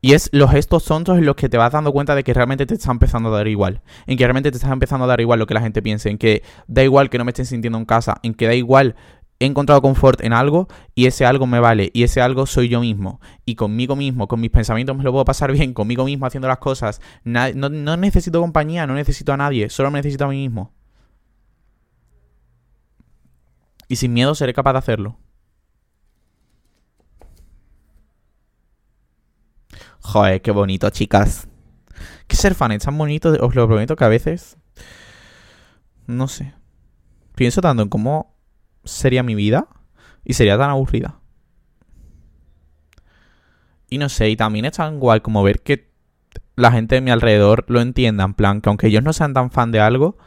Y 0.01 0.13
es 0.13 0.29
los 0.31 0.49
gestos 0.51 0.85
tontos 0.85 1.17
en 1.17 1.25
los 1.25 1.35
que 1.35 1.49
te 1.49 1.57
vas 1.57 1.73
dando 1.73 1.91
cuenta 1.91 2.15
de 2.15 2.23
que 2.23 2.33
realmente 2.33 2.65
te 2.65 2.75
está 2.75 2.91
empezando 2.91 3.33
a 3.33 3.37
dar 3.37 3.47
igual. 3.49 3.81
En 4.07 4.17
que 4.17 4.23
realmente 4.23 4.49
te 4.49 4.57
está 4.57 4.71
empezando 4.71 5.03
a 5.03 5.07
dar 5.09 5.19
igual 5.19 5.39
lo 5.39 5.45
que 5.45 5.53
la 5.53 5.59
gente 5.59 5.81
piense. 5.81 6.09
En 6.09 6.17
que 6.17 6.41
da 6.67 6.83
igual 6.83 7.09
que 7.09 7.17
no 7.17 7.25
me 7.25 7.31
estén 7.31 7.45
sintiendo 7.45 7.77
en 7.77 7.83
casa. 7.83 8.17
En 8.23 8.33
que 8.33 8.47
da 8.47 8.53
igual 8.53 8.95
he 9.39 9.45
encontrado 9.45 9.81
confort 9.81 10.21
en 10.21 10.33
algo 10.33 10.67
y 10.95 11.05
ese 11.05 11.25
algo 11.25 11.47
me 11.47 11.59
vale 11.59 11.89
y 11.93 12.03
ese 12.03 12.21
algo 12.21 12.45
soy 12.45 12.67
yo 12.67 12.81
mismo 12.81 13.21
y 13.45 13.55
conmigo 13.55 13.95
mismo, 13.95 14.27
con 14.27 14.41
mis 14.41 14.51
pensamientos 14.51 14.95
me 14.97 15.03
lo 15.03 15.11
puedo 15.11 15.25
pasar 15.25 15.51
bien, 15.53 15.73
conmigo 15.73 16.05
mismo 16.05 16.25
haciendo 16.25 16.47
las 16.47 16.57
cosas. 16.59 17.01
no, 17.23 17.97
necesito 17.97 18.41
compañía, 18.41 18.85
no 18.85 18.93
necesito 18.93 19.31
a 19.33 19.37
nadie, 19.37 19.69
solo 19.69 19.91
me 19.91 19.99
necesito 19.99 20.25
a 20.25 20.29
mí 20.29 20.37
mismo. 20.37 20.73
Y 23.87 23.95
sin 23.95 24.13
miedo 24.13 24.35
seré 24.35 24.53
capaz 24.53 24.73
de 24.73 24.79
hacerlo. 24.79 25.17
Joder, 30.01 30.41
qué 30.41 30.51
bonito, 30.51 30.89
chicas. 30.89 31.47
Que 32.27 32.35
ser 32.35 32.55
fan 32.55 32.71
es 32.71 32.83
tan 32.83 32.97
bonito, 32.97 33.29
os 33.41 33.55
lo 33.55 33.67
prometo 33.67 33.95
que 33.95 34.03
a 34.03 34.07
veces... 34.09 34.57
No 36.07 36.27
sé. 36.27 36.53
Pienso 37.35 37.61
tanto 37.61 37.83
en 37.83 37.89
cómo 37.89 38.38
sería 38.89 39.23
mi 39.23 39.35
vida 39.35 39.67
y 40.23 40.33
sería 40.33 40.57
tan 40.57 40.69
aburrida. 40.69 41.19
Y 43.89 43.97
no 43.97 44.09
sé, 44.09 44.29
y 44.29 44.35
también 44.35 44.65
es 44.65 44.73
tan 44.73 44.99
guay 44.99 45.21
como 45.21 45.43
ver 45.43 45.61
que 45.61 45.89
la 46.55 46.71
gente 46.71 46.95
de 46.95 47.01
mi 47.01 47.11
alrededor 47.11 47.65
lo 47.67 47.81
entienda, 47.81 48.23
en 48.23 48.33
plan, 48.33 48.61
que 48.61 48.69
aunque 48.69 48.87
ellos 48.87 49.03
no 49.03 49.13
sean 49.13 49.33
tan 49.33 49.49
fan 49.49 49.71
de 49.71 49.79
algo, 49.79 50.17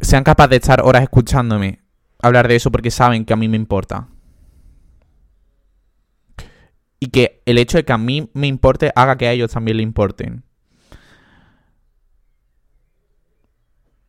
sean 0.00 0.24
capaces 0.24 0.50
de 0.50 0.56
estar 0.56 0.80
horas 0.82 1.02
escuchándome 1.02 1.80
hablar 2.20 2.48
de 2.48 2.56
eso 2.56 2.70
porque 2.70 2.90
saben 2.90 3.24
que 3.24 3.32
a 3.32 3.36
mí 3.36 3.48
me 3.48 3.56
importa. 3.56 4.08
Y 7.00 7.08
que 7.08 7.42
el 7.46 7.58
hecho 7.58 7.78
de 7.78 7.84
que 7.84 7.92
a 7.92 7.98
mí 7.98 8.30
me 8.34 8.48
importe 8.48 8.92
haga 8.94 9.16
que 9.16 9.28
a 9.28 9.32
ellos 9.32 9.52
también 9.52 9.76
le 9.76 9.82
importen. 9.82 10.44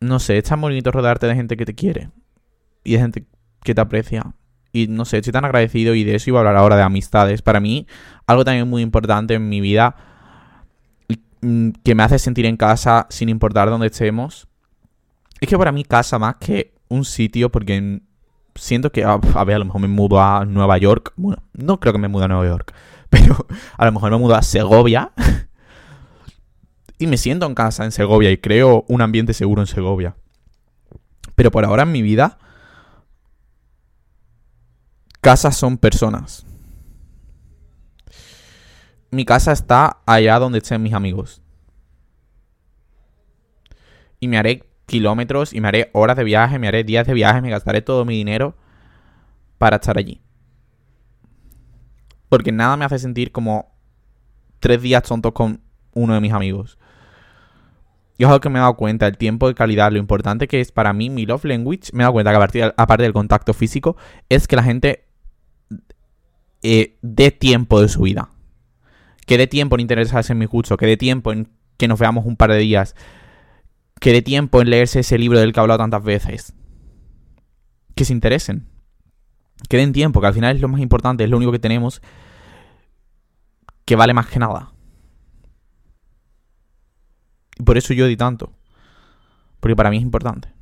No 0.00 0.18
sé, 0.18 0.38
es 0.38 0.44
tan 0.44 0.60
bonito 0.60 0.90
rodearte 0.90 1.26
de 1.26 1.34
gente 1.34 1.56
que 1.56 1.66
te 1.66 1.74
quiere. 1.74 2.10
Y 2.84 2.94
de 2.94 2.98
gente 2.98 3.26
que 3.62 3.74
te 3.74 3.80
aprecia. 3.80 4.34
Y 4.72 4.86
no 4.86 5.04
sé, 5.04 5.18
estoy 5.18 5.32
tan 5.32 5.44
agradecido 5.44 5.94
y 5.94 6.04
de 6.04 6.14
eso 6.14 6.30
iba 6.30 6.38
a 6.38 6.40
hablar 6.40 6.56
ahora 6.56 6.76
de 6.76 6.82
amistades. 6.82 7.42
Para 7.42 7.60
mí, 7.60 7.86
algo 8.26 8.44
también 8.44 8.68
muy 8.68 8.82
importante 8.82 9.34
en 9.34 9.48
mi 9.48 9.60
vida 9.60 9.96
mm, 11.40 11.70
que 11.84 11.94
me 11.94 12.02
hace 12.02 12.18
sentir 12.18 12.46
en 12.46 12.56
casa 12.56 13.06
sin 13.10 13.28
importar 13.28 13.68
dónde 13.68 13.88
estemos. 13.88 14.48
Es 15.40 15.48
que 15.48 15.58
para 15.58 15.72
mí 15.72 15.84
casa 15.84 16.18
más 16.18 16.36
que 16.36 16.74
un 16.88 17.04
sitio 17.04 17.50
porque 17.50 18.00
siento 18.54 18.92
que, 18.92 19.04
ah, 19.04 19.18
a 19.34 19.44
ver, 19.44 19.56
a 19.56 19.58
lo 19.58 19.64
mejor 19.64 19.80
me 19.80 19.88
mudo 19.88 20.20
a 20.20 20.44
Nueva 20.44 20.78
York. 20.78 21.12
Bueno, 21.16 21.42
no 21.52 21.80
creo 21.80 21.92
que 21.92 21.98
me 21.98 22.08
mude 22.08 22.26
a 22.26 22.28
Nueva 22.28 22.46
York, 22.46 22.74
pero 23.10 23.46
a 23.76 23.84
lo 23.84 23.92
mejor 23.92 24.10
me 24.12 24.18
mudo 24.18 24.34
a 24.34 24.42
Segovia. 24.42 25.12
y 27.00 27.06
me 27.06 27.16
siento 27.16 27.46
en 27.46 27.54
casa 27.54 27.86
en 27.86 27.92
Segovia 27.92 28.30
y 28.30 28.36
creo 28.36 28.84
un 28.86 29.00
ambiente 29.00 29.32
seguro 29.32 29.62
en 29.62 29.66
Segovia. 29.66 30.16
Pero 31.34 31.50
por 31.50 31.64
ahora 31.64 31.84
en 31.84 31.92
mi 31.92 32.02
vida, 32.02 32.36
casas 35.22 35.56
son 35.56 35.78
personas. 35.78 36.44
Mi 39.10 39.24
casa 39.24 39.50
está 39.50 40.02
allá 40.04 40.38
donde 40.38 40.58
estén 40.58 40.82
mis 40.82 40.92
amigos. 40.92 41.40
Y 44.20 44.28
me 44.28 44.36
haré 44.36 44.68
kilómetros 44.84 45.54
y 45.54 45.62
me 45.62 45.68
haré 45.68 45.90
horas 45.94 46.18
de 46.18 46.24
viaje, 46.24 46.58
me 46.58 46.68
haré 46.68 46.84
días 46.84 47.06
de 47.06 47.14
viaje, 47.14 47.40
me 47.40 47.48
gastaré 47.48 47.80
todo 47.80 48.04
mi 48.04 48.14
dinero 48.14 48.58
para 49.56 49.76
estar 49.76 49.96
allí. 49.96 50.20
Porque 52.28 52.52
nada 52.52 52.76
me 52.76 52.84
hace 52.84 52.98
sentir 52.98 53.32
como 53.32 53.74
tres 54.58 54.82
días 54.82 55.02
tontos 55.02 55.32
con 55.32 55.62
uno 55.94 56.12
de 56.12 56.20
mis 56.20 56.34
amigos. 56.34 56.76
Y 58.20 58.24
es 58.24 58.28
algo 58.28 58.40
que 58.40 58.50
me 58.50 58.58
he 58.58 58.60
dado 58.60 58.76
cuenta, 58.76 59.06
el 59.06 59.16
tiempo 59.16 59.48
de 59.48 59.54
calidad, 59.54 59.90
lo 59.90 59.96
importante 59.96 60.46
que 60.46 60.60
es 60.60 60.72
para 60.72 60.92
mí 60.92 61.08
mi 61.08 61.24
love 61.24 61.46
language, 61.46 61.84
me 61.94 62.02
he 62.02 62.04
dado 62.04 62.12
cuenta 62.12 62.32
que 62.32 62.36
a 62.36 62.38
partir, 62.38 62.74
aparte 62.76 63.02
del 63.04 63.14
contacto 63.14 63.54
físico, 63.54 63.96
es 64.28 64.46
que 64.46 64.56
la 64.56 64.62
gente 64.62 65.06
eh, 66.60 66.98
dé 67.00 67.30
tiempo 67.30 67.80
de 67.80 67.88
su 67.88 68.02
vida. 68.02 68.28
Que 69.24 69.38
dé 69.38 69.46
tiempo 69.46 69.76
en 69.76 69.80
interesarse 69.80 70.34
en 70.34 70.38
mi 70.38 70.46
curso, 70.46 70.76
que 70.76 70.84
dé 70.84 70.98
tiempo 70.98 71.32
en 71.32 71.48
que 71.78 71.88
nos 71.88 71.98
veamos 71.98 72.26
un 72.26 72.36
par 72.36 72.52
de 72.52 72.58
días, 72.58 72.94
que 74.00 74.12
dé 74.12 74.20
tiempo 74.20 74.60
en 74.60 74.68
leerse 74.68 75.00
ese 75.00 75.16
libro 75.16 75.38
del 75.38 75.54
que 75.54 75.60
he 75.60 75.62
hablado 75.62 75.78
tantas 75.78 76.04
veces. 76.04 76.52
Que 77.94 78.04
se 78.04 78.12
interesen. 78.12 78.68
Que 79.70 79.78
den 79.78 79.94
tiempo, 79.94 80.20
que 80.20 80.26
al 80.26 80.34
final 80.34 80.56
es 80.56 80.60
lo 80.60 80.68
más 80.68 80.82
importante, 80.82 81.24
es 81.24 81.30
lo 81.30 81.38
único 81.38 81.52
que 81.52 81.58
tenemos 81.58 82.02
que 83.86 83.96
vale 83.96 84.12
más 84.12 84.26
que 84.26 84.38
nada. 84.38 84.74
Por 87.64 87.78
eso 87.78 87.94
yo 87.94 88.06
di 88.06 88.16
tanto. 88.16 88.52
Porque 89.60 89.76
para 89.76 89.90
mí 89.90 89.98
es 89.98 90.02
importante. 90.02 90.52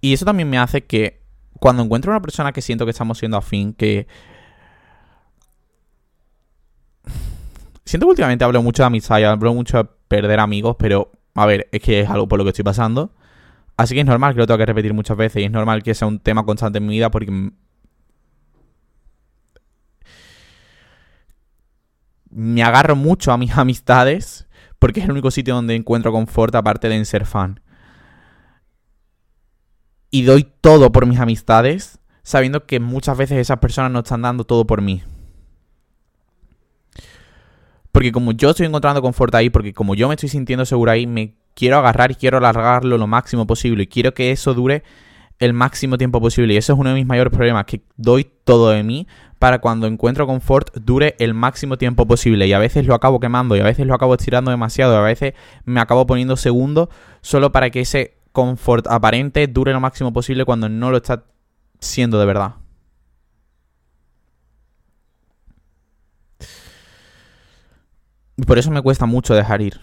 Y 0.00 0.12
eso 0.12 0.24
también 0.24 0.48
me 0.48 0.58
hace 0.58 0.84
que 0.84 1.20
cuando 1.58 1.82
encuentro 1.82 2.10
una 2.10 2.22
persona 2.22 2.52
que 2.52 2.62
siento 2.62 2.84
que 2.84 2.90
estamos 2.90 3.18
siendo 3.18 3.36
afín, 3.36 3.74
que... 3.74 4.06
Siento 7.84 8.06
que 8.06 8.10
últimamente 8.10 8.44
hablo 8.44 8.62
mucho 8.62 8.82
de 8.82 8.86
amistad 8.86 9.18
y 9.18 9.24
hablo 9.24 9.52
mucho 9.52 9.78
de 9.78 9.88
perder 10.08 10.40
amigos, 10.40 10.76
pero 10.78 11.10
a 11.34 11.46
ver, 11.46 11.68
es 11.72 11.80
que 11.82 12.00
es 12.00 12.08
algo 12.08 12.28
por 12.28 12.38
lo 12.38 12.44
que 12.44 12.50
estoy 12.50 12.64
pasando. 12.64 13.12
Así 13.76 13.94
que 13.94 14.00
es 14.00 14.06
normal 14.06 14.34
que 14.34 14.40
lo 14.40 14.46
tenga 14.46 14.58
que 14.58 14.66
repetir 14.66 14.94
muchas 14.94 15.16
veces 15.16 15.42
y 15.42 15.46
es 15.46 15.50
normal 15.50 15.82
que 15.82 15.94
sea 15.94 16.06
un 16.06 16.20
tema 16.20 16.44
constante 16.44 16.78
en 16.78 16.86
mi 16.86 16.94
vida 16.94 17.10
porque 17.10 17.50
me 22.30 22.62
agarro 22.62 22.96
mucho 22.96 23.32
a 23.32 23.38
mis 23.38 23.50
amistades 23.56 24.46
porque 24.80 24.98
es 24.98 25.06
el 25.06 25.12
único 25.12 25.30
sitio 25.30 25.54
donde 25.54 25.76
encuentro 25.76 26.10
confort 26.10 26.52
aparte 26.56 26.88
de 26.88 26.96
en 26.96 27.06
ser 27.06 27.26
fan. 27.26 27.60
Y 30.10 30.22
doy 30.22 30.48
todo 30.60 30.90
por 30.90 31.06
mis 31.06 31.20
amistades 31.20 32.00
sabiendo 32.22 32.66
que 32.66 32.80
muchas 32.80 33.16
veces 33.16 33.38
esas 33.38 33.58
personas 33.58 33.92
no 33.92 34.00
están 34.00 34.22
dando 34.22 34.44
todo 34.44 34.66
por 34.66 34.82
mí. 34.82 35.02
Porque 37.92 38.10
como 38.10 38.32
yo 38.32 38.50
estoy 38.50 38.66
encontrando 38.66 39.02
confort 39.02 39.34
ahí, 39.34 39.50
porque 39.50 39.74
como 39.74 39.94
yo 39.94 40.08
me 40.08 40.14
estoy 40.14 40.28
sintiendo 40.28 40.64
seguro 40.64 40.90
ahí, 40.92 41.06
me 41.06 41.34
quiero 41.54 41.76
agarrar 41.78 42.10
y 42.12 42.14
quiero 42.14 42.38
alargarlo 42.38 42.96
lo 42.96 43.06
máximo 43.06 43.46
posible. 43.46 43.84
Y 43.84 43.86
quiero 43.86 44.14
que 44.14 44.30
eso 44.30 44.54
dure 44.54 44.82
el 45.38 45.52
máximo 45.52 45.98
tiempo 45.98 46.20
posible. 46.20 46.54
Y 46.54 46.56
eso 46.56 46.72
es 46.72 46.78
uno 46.78 46.90
de 46.90 46.94
mis 46.94 47.06
mayores 47.06 47.32
problemas, 47.32 47.66
que 47.66 47.82
doy 47.96 48.24
todo 48.44 48.70
de 48.70 48.82
mí 48.82 49.06
para 49.40 49.58
cuando 49.58 49.86
encuentro 49.86 50.26
confort 50.26 50.76
dure 50.76 51.16
el 51.18 51.32
máximo 51.32 51.78
tiempo 51.78 52.06
posible. 52.06 52.46
Y 52.46 52.52
a 52.52 52.58
veces 52.58 52.86
lo 52.86 52.94
acabo 52.94 53.20
quemando 53.20 53.56
y 53.56 53.60
a 53.60 53.64
veces 53.64 53.86
lo 53.86 53.94
acabo 53.94 54.14
estirando 54.14 54.50
demasiado 54.50 54.92
y 54.92 54.96
a 54.98 55.00
veces 55.00 55.32
me 55.64 55.80
acabo 55.80 56.06
poniendo 56.06 56.36
segundo 56.36 56.90
solo 57.22 57.50
para 57.50 57.70
que 57.70 57.80
ese 57.80 58.18
confort 58.32 58.86
aparente 58.86 59.46
dure 59.46 59.72
lo 59.72 59.80
máximo 59.80 60.12
posible 60.12 60.44
cuando 60.44 60.68
no 60.68 60.90
lo 60.90 60.98
está 60.98 61.24
siendo 61.80 62.20
de 62.20 62.26
verdad. 62.26 62.56
Por 68.46 68.58
eso 68.58 68.70
me 68.70 68.82
cuesta 68.82 69.06
mucho 69.06 69.34
dejar 69.34 69.62
ir. 69.62 69.80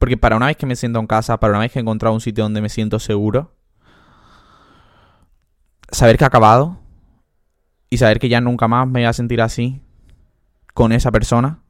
Porque 0.00 0.16
para 0.16 0.36
una 0.36 0.46
vez 0.46 0.56
que 0.56 0.66
me 0.66 0.74
siento 0.74 0.98
en 0.98 1.06
casa, 1.06 1.38
para 1.38 1.52
una 1.52 1.60
vez 1.60 1.70
que 1.70 1.78
he 1.78 1.82
encontrado 1.82 2.16
un 2.16 2.20
sitio 2.20 2.42
donde 2.42 2.60
me 2.60 2.68
siento 2.68 2.98
seguro, 2.98 3.54
saber 5.92 6.18
que 6.18 6.24
ha 6.24 6.26
acabado 6.26 6.80
y 7.90 7.98
saber 7.98 8.18
que 8.18 8.28
ya 8.28 8.40
nunca 8.40 8.68
más 8.68 8.86
me 8.86 9.00
voy 9.00 9.04
a 9.04 9.12
sentir 9.12 9.40
así 9.40 9.80
con 10.74 10.92
esa 10.92 11.10
persona. 11.12 11.60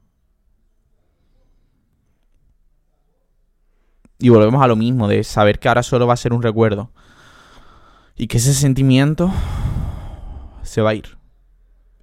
Y 4.19 4.29
volvemos 4.29 4.63
a 4.63 4.67
lo 4.67 4.75
mismo, 4.75 5.07
de 5.07 5.23
saber 5.23 5.59
que 5.59 5.67
ahora 5.67 5.83
solo 5.83 6.07
va 6.07 6.13
a 6.13 6.17
ser 6.17 6.33
un 6.33 6.41
recuerdo. 6.41 6.91
Y 8.15 8.27
que 8.27 8.37
ese 8.37 8.53
sentimiento 8.53 9.31
se 10.63 10.81
va 10.81 10.89
a 10.89 10.95
ir. 10.95 11.17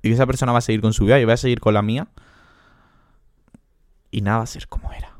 Y 0.02 0.08
que 0.08 0.14
esa 0.14 0.26
persona 0.26 0.52
va 0.52 0.58
a 0.58 0.62
seguir 0.62 0.80
con 0.80 0.92
su 0.92 1.06
vida 1.06 1.18
y 1.18 1.24
va 1.24 1.32
a 1.32 1.36
seguir 1.36 1.60
con 1.60 1.74
la 1.74 1.82
mía 1.82 2.08
y 4.14 4.20
nada 4.20 4.38
va 4.38 4.44
a 4.44 4.46
ser 4.46 4.68
como 4.68 4.92
era. 4.92 5.12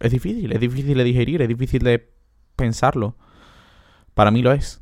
Es 0.00 0.10
difícil, 0.10 0.50
es 0.50 0.58
difícil 0.58 0.98
de 0.98 1.04
digerir, 1.04 1.42
es 1.42 1.48
difícil 1.48 1.84
de 1.84 2.12
pensarlo. 2.56 3.14
Para 4.14 4.32
mí 4.32 4.42
lo 4.42 4.50
es. 4.50 4.80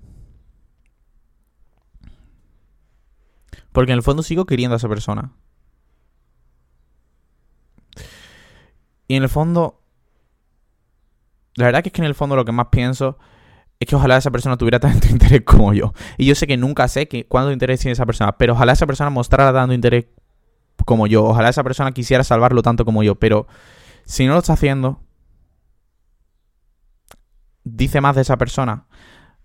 Porque 3.77 3.93
en 3.93 3.99
el 3.99 4.03
fondo 4.03 4.23
sigo 4.23 4.47
queriendo 4.47 4.73
a 4.73 4.79
esa 4.79 4.89
persona. 4.89 5.33
Y 9.07 9.17
en 9.17 9.23
el 9.23 9.29
fondo... 9.29 9.83
La 11.57 11.67
verdad 11.67 11.83
que 11.83 11.91
es 11.91 11.93
que 11.93 12.01
en 12.01 12.07
el 12.07 12.15
fondo 12.15 12.37
lo 12.37 12.47
que 12.47 12.53
más 12.53 12.69
pienso 12.69 13.19
es 13.79 13.87
que 13.87 13.95
ojalá 13.95 14.17
esa 14.17 14.31
persona 14.31 14.57
tuviera 14.57 14.81
tanto 14.81 15.09
interés 15.09 15.43
como 15.43 15.75
yo. 15.75 15.93
Y 16.17 16.25
yo 16.25 16.35
sé 16.35 16.47
que 16.47 16.57
nunca 16.57 16.89
sé 16.89 17.07
que 17.07 17.27
cuánto 17.27 17.53
interés 17.53 17.81
tiene 17.81 17.93
esa 17.93 18.07
persona, 18.07 18.39
pero 18.39 18.55
ojalá 18.55 18.73
esa 18.73 18.87
persona 18.87 19.11
mostrara 19.11 19.53
tanto 19.53 19.75
interés 19.75 20.07
como 20.87 21.07
yo. 21.07 21.25
Ojalá 21.25 21.51
esa 21.51 21.63
persona 21.63 21.93
quisiera 21.93 22.25
salvarlo 22.25 22.63
tanto 22.63 22.87
como 22.87 23.03
yo. 23.03 23.17
Pero 23.17 23.47
si 24.07 24.25
no 24.25 24.33
lo 24.33 24.39
está 24.39 24.55
haciendo, 24.55 25.03
dice 27.63 28.01
más 28.01 28.17
de 28.17 28.23
esa 28.23 28.39
persona. 28.39 28.87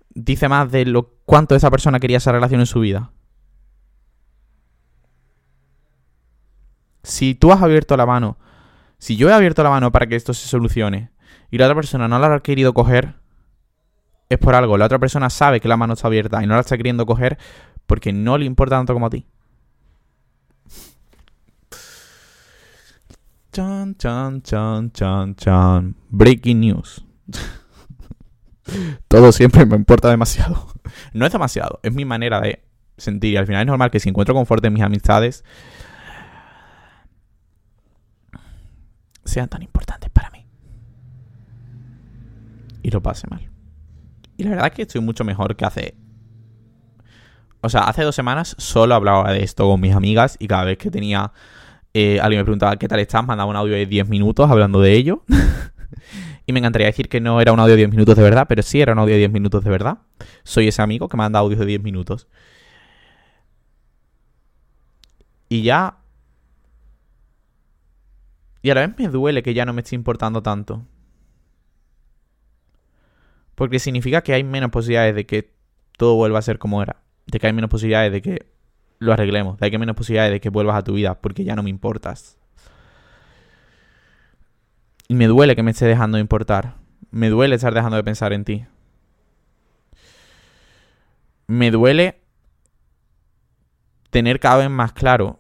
Dice 0.07 0.47
más 0.47 0.71
de 0.71 0.85
lo 0.85 1.17
cuánto 1.25 1.53
esa 1.53 1.69
persona 1.69 1.99
quería 1.99 2.15
esa 2.15 2.31
relación 2.31 2.61
en 2.61 2.65
su 2.65 2.79
vida. 2.79 3.11
Si 7.03 7.35
tú 7.35 7.51
has 7.51 7.61
abierto 7.61 7.97
la 7.97 8.05
mano, 8.05 8.37
si 8.97 9.15
yo 9.15 9.29
he 9.29 9.33
abierto 9.33 9.63
la 9.63 9.69
mano 9.69 9.91
para 9.91 10.07
que 10.07 10.15
esto 10.15 10.33
se 10.33 10.47
solucione 10.47 11.11
y 11.49 11.57
la 11.57 11.65
otra 11.65 11.75
persona 11.75 12.07
no 12.07 12.19
la 12.19 12.33
ha 12.33 12.39
querido 12.41 12.73
coger, 12.73 13.15
es 14.29 14.37
por 14.37 14.55
algo. 14.55 14.77
La 14.77 14.85
otra 14.85 14.99
persona 14.99 15.29
sabe 15.29 15.59
que 15.59 15.67
la 15.67 15.77
mano 15.77 15.93
está 15.93 16.07
abierta 16.07 16.43
y 16.43 16.47
no 16.47 16.55
la 16.55 16.61
está 16.61 16.77
queriendo 16.77 17.05
coger 17.05 17.37
porque 17.85 18.13
no 18.13 18.37
le 18.37 18.45
importa 18.45 18.77
tanto 18.77 18.93
como 18.93 19.07
a 19.07 19.09
ti. 19.09 19.25
Chan, 23.51 23.95
chan, 23.97 24.41
chan, 24.43 24.91
chan, 24.93 25.35
chan. 25.35 25.95
Breaking 26.09 26.61
news. 26.61 27.03
Todo 29.09 29.33
siempre 29.33 29.65
me 29.65 29.75
importa 29.75 30.09
demasiado. 30.09 30.67
No 31.13 31.25
es 31.25 31.31
demasiado, 31.31 31.79
es 31.83 31.93
mi 31.93 32.03
manera 32.03 32.41
de 32.41 32.63
sentir. 32.97 33.33
Y 33.33 33.37
al 33.37 33.45
final 33.45 33.61
es 33.61 33.67
normal 33.67 33.91
que 33.91 33.99
si 33.99 34.09
encuentro 34.09 34.35
confort 34.35 34.63
en 34.65 34.73
mis 34.73 34.83
amistades, 34.83 35.43
sean 39.31 39.49
tan 39.49 39.63
importantes 39.63 40.09
para 40.11 40.29
mí. 40.29 40.45
Y 42.83 42.91
lo 42.91 43.01
pase 43.01 43.27
mal. 43.29 43.49
Y 44.37 44.43
la 44.43 44.51
verdad 44.51 44.67
es 44.67 44.73
que 44.73 44.81
estoy 44.83 45.01
mucho 45.01 45.23
mejor 45.23 45.55
que 45.55 45.65
hace... 45.65 45.95
O 47.61 47.69
sea, 47.69 47.81
hace 47.81 48.03
dos 48.03 48.15
semanas 48.15 48.55
solo 48.57 48.95
hablaba 48.95 49.31
de 49.31 49.43
esto 49.43 49.67
con 49.67 49.79
mis 49.79 49.95
amigas 49.95 50.35
y 50.39 50.47
cada 50.47 50.65
vez 50.65 50.77
que 50.77 50.91
tenía... 50.91 51.31
Eh, 51.93 52.19
alguien 52.21 52.39
me 52.39 52.45
preguntaba 52.45 52.77
qué 52.77 52.87
tal 52.87 52.99
estás, 52.99 53.25
mandaba 53.25 53.49
un 53.49 53.57
audio 53.57 53.73
de 53.73 53.85
10 53.85 54.07
minutos 54.07 54.49
hablando 54.49 54.81
de 54.81 54.93
ello. 54.93 55.23
y 56.45 56.53
me 56.53 56.59
encantaría 56.59 56.87
decir 56.87 57.09
que 57.09 57.19
no 57.19 57.41
era 57.41 57.51
un 57.51 57.59
audio 57.59 57.73
de 57.73 57.77
10 57.77 57.91
minutos 57.91 58.15
de 58.15 58.23
verdad, 58.23 58.45
pero 58.47 58.63
sí 58.63 58.81
era 58.81 58.93
un 58.93 58.99
audio 58.99 59.13
de 59.13 59.19
10 59.19 59.31
minutos 59.31 59.63
de 59.63 59.69
verdad. 59.69 59.99
Soy 60.43 60.67
ese 60.67 60.81
amigo 60.81 61.07
que 61.07 61.17
manda 61.17 61.39
audios 61.39 61.59
de 61.59 61.65
10 61.65 61.83
minutos. 61.83 62.27
Y 65.49 65.63
ya 65.63 66.00
y 68.61 68.69
a 68.69 68.75
la 68.75 68.87
vez 68.87 68.97
me 68.97 69.07
duele 69.07 69.43
que 69.43 69.53
ya 69.53 69.65
no 69.65 69.73
me 69.73 69.81
esté 69.81 69.95
importando 69.95 70.43
tanto. 70.43 70.85
Porque 73.55 73.79
significa 73.79 74.21
que 74.21 74.33
hay 74.33 74.43
menos 74.43 74.71
posibilidades 74.71 75.15
de 75.15 75.25
que 75.25 75.53
todo 75.97 76.15
vuelva 76.15 76.39
a 76.39 76.43
ser 76.43 76.59
como 76.59 76.81
era. 76.81 77.01
De 77.25 77.39
que 77.39 77.47
hay 77.47 77.53
menos 77.53 77.69
posibilidades 77.69 78.11
de 78.11 78.21
que 78.21 78.45
lo 78.99 79.13
arreglemos. 79.13 79.59
De 79.59 79.69
que 79.69 79.75
hay 79.75 79.79
menos 79.79 79.95
posibilidades 79.95 80.31
de 80.31 80.41
que 80.41 80.49
vuelvas 80.49 80.77
a 80.77 80.83
tu 80.83 80.93
vida 80.93 81.19
porque 81.19 81.43
ya 81.43 81.55
no 81.55 81.63
me 81.63 81.69
importas. 81.69 82.37
Y 85.07 85.15
me 85.15 85.27
duele 85.27 85.55
que 85.55 85.63
me 85.63 85.71
esté 85.71 85.85
dejando 85.85 86.17
de 86.17 86.21
importar. 86.21 86.75
Me 87.09 87.29
duele 87.29 87.55
estar 87.55 87.73
dejando 87.73 87.97
de 87.97 88.03
pensar 88.03 88.31
en 88.31 88.45
ti. 88.45 88.65
Me 91.47 91.71
duele 91.71 92.21
tener 94.09 94.39
cada 94.39 94.57
vez 94.57 94.69
más 94.69 94.93
claro 94.93 95.39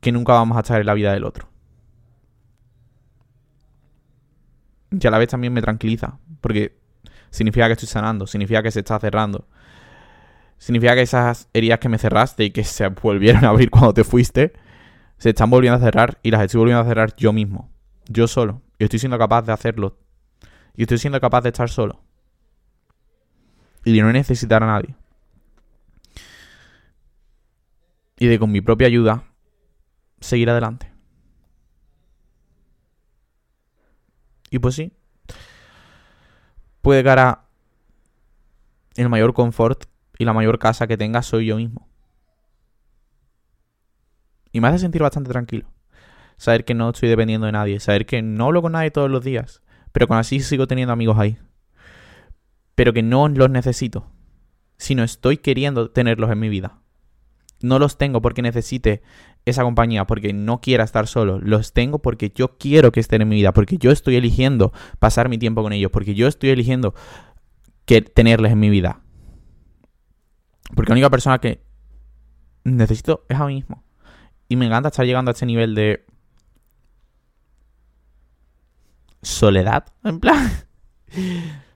que 0.00 0.12
nunca 0.12 0.32
vamos 0.32 0.56
a 0.56 0.60
estar 0.60 0.80
en 0.80 0.86
la 0.86 0.94
vida 0.94 1.12
del 1.12 1.24
otro. 1.24 1.48
Y 4.90 5.06
a 5.06 5.10
la 5.10 5.18
vez 5.18 5.28
también 5.28 5.52
me 5.52 5.60
tranquiliza, 5.60 6.18
porque 6.40 6.78
significa 7.30 7.66
que 7.66 7.72
estoy 7.72 7.88
sanando, 7.88 8.26
significa 8.26 8.62
que 8.62 8.70
se 8.70 8.80
está 8.80 8.98
cerrando. 8.98 9.46
Significa 10.58 10.94
que 10.94 11.02
esas 11.02 11.48
heridas 11.52 11.78
que 11.80 11.88
me 11.88 11.98
cerraste 11.98 12.44
y 12.44 12.50
que 12.50 12.64
se 12.64 12.88
volvieron 12.88 13.44
a 13.44 13.50
abrir 13.50 13.70
cuando 13.70 13.92
te 13.92 14.04
fuiste, 14.04 14.52
se 15.18 15.30
están 15.30 15.50
volviendo 15.50 15.76
a 15.76 15.80
cerrar 15.80 16.18
y 16.22 16.30
las 16.30 16.42
estoy 16.42 16.58
volviendo 16.60 16.82
a 16.82 16.86
cerrar 16.86 17.14
yo 17.16 17.32
mismo, 17.32 17.70
yo 18.08 18.26
solo. 18.26 18.62
Y 18.78 18.84
estoy 18.84 18.98
siendo 18.98 19.18
capaz 19.18 19.42
de 19.42 19.52
hacerlo. 19.52 19.98
Y 20.76 20.82
estoy 20.82 20.98
siendo 20.98 21.20
capaz 21.20 21.42
de 21.42 21.48
estar 21.48 21.68
solo. 21.68 22.02
Y 23.84 23.92
de 23.92 24.02
no 24.02 24.12
necesitar 24.12 24.62
a 24.62 24.66
nadie. 24.66 24.94
Y 28.18 28.26
de 28.26 28.38
con 28.38 28.50
mi 28.50 28.60
propia 28.60 28.86
ayuda 28.86 29.24
seguir 30.20 30.50
adelante. 30.50 30.95
Y 34.50 34.58
pues 34.58 34.74
sí. 34.74 34.92
Puede 36.82 37.02
que 37.02 37.08
ahora 37.08 37.46
el 38.94 39.08
mayor 39.08 39.34
confort 39.34 39.84
y 40.18 40.24
la 40.24 40.32
mayor 40.32 40.58
casa 40.58 40.86
que 40.86 40.96
tenga 40.96 41.22
soy 41.22 41.46
yo 41.46 41.56
mismo. 41.56 41.88
Y 44.52 44.60
me 44.60 44.68
hace 44.68 44.78
sentir 44.78 45.02
bastante 45.02 45.30
tranquilo. 45.30 45.68
Saber 46.38 46.64
que 46.64 46.74
no 46.74 46.90
estoy 46.90 47.08
dependiendo 47.08 47.46
de 47.46 47.52
nadie. 47.52 47.80
Saber 47.80 48.06
que 48.06 48.22
no 48.22 48.46
hablo 48.46 48.62
con 48.62 48.72
nadie 48.72 48.90
todos 48.90 49.10
los 49.10 49.24
días. 49.24 49.62
Pero 49.92 50.06
con 50.08 50.18
así 50.18 50.40
sigo 50.40 50.66
teniendo 50.66 50.92
amigos 50.92 51.18
ahí. 51.18 51.38
Pero 52.74 52.92
que 52.92 53.02
no 53.02 53.28
los 53.28 53.50
necesito. 53.50 54.10
Sino 54.78 55.02
estoy 55.02 55.38
queriendo 55.38 55.90
tenerlos 55.90 56.30
en 56.30 56.38
mi 56.38 56.48
vida. 56.48 56.80
No 57.60 57.78
los 57.78 57.98
tengo 57.98 58.20
porque 58.20 58.42
necesite 58.42 59.02
esa 59.46 59.62
compañía, 59.62 60.06
porque 60.06 60.32
no 60.32 60.60
quiera 60.60 60.84
estar 60.84 61.06
solo. 61.06 61.38
Los 61.38 61.72
tengo 61.72 62.00
porque 62.00 62.32
yo 62.34 62.58
quiero 62.58 62.92
que 62.92 63.00
estén 63.00 63.22
en 63.22 63.28
mi 63.28 63.36
vida, 63.36 63.52
porque 63.52 63.78
yo 63.78 63.92
estoy 63.92 64.16
eligiendo 64.16 64.72
pasar 64.98 65.28
mi 65.28 65.38
tiempo 65.38 65.62
con 65.62 65.72
ellos, 65.72 65.90
porque 65.90 66.14
yo 66.14 66.26
estoy 66.26 66.50
eligiendo 66.50 66.94
que 67.84 68.02
tenerles 68.02 68.52
en 68.52 68.58
mi 68.58 68.68
vida. 68.68 69.00
Porque 70.74 70.90
la 70.90 70.94
única 70.94 71.10
persona 71.10 71.38
que 71.38 71.62
necesito 72.64 73.24
es 73.28 73.38
a 73.38 73.46
mí 73.46 73.54
mismo. 73.54 73.84
Y 74.48 74.56
me 74.56 74.66
encanta 74.66 74.88
estar 74.88 75.06
llegando 75.06 75.30
a 75.30 75.32
este 75.32 75.46
nivel 75.46 75.76
de 75.76 76.04
soledad, 79.22 79.86
en 80.04 80.20
plan. 80.20 80.50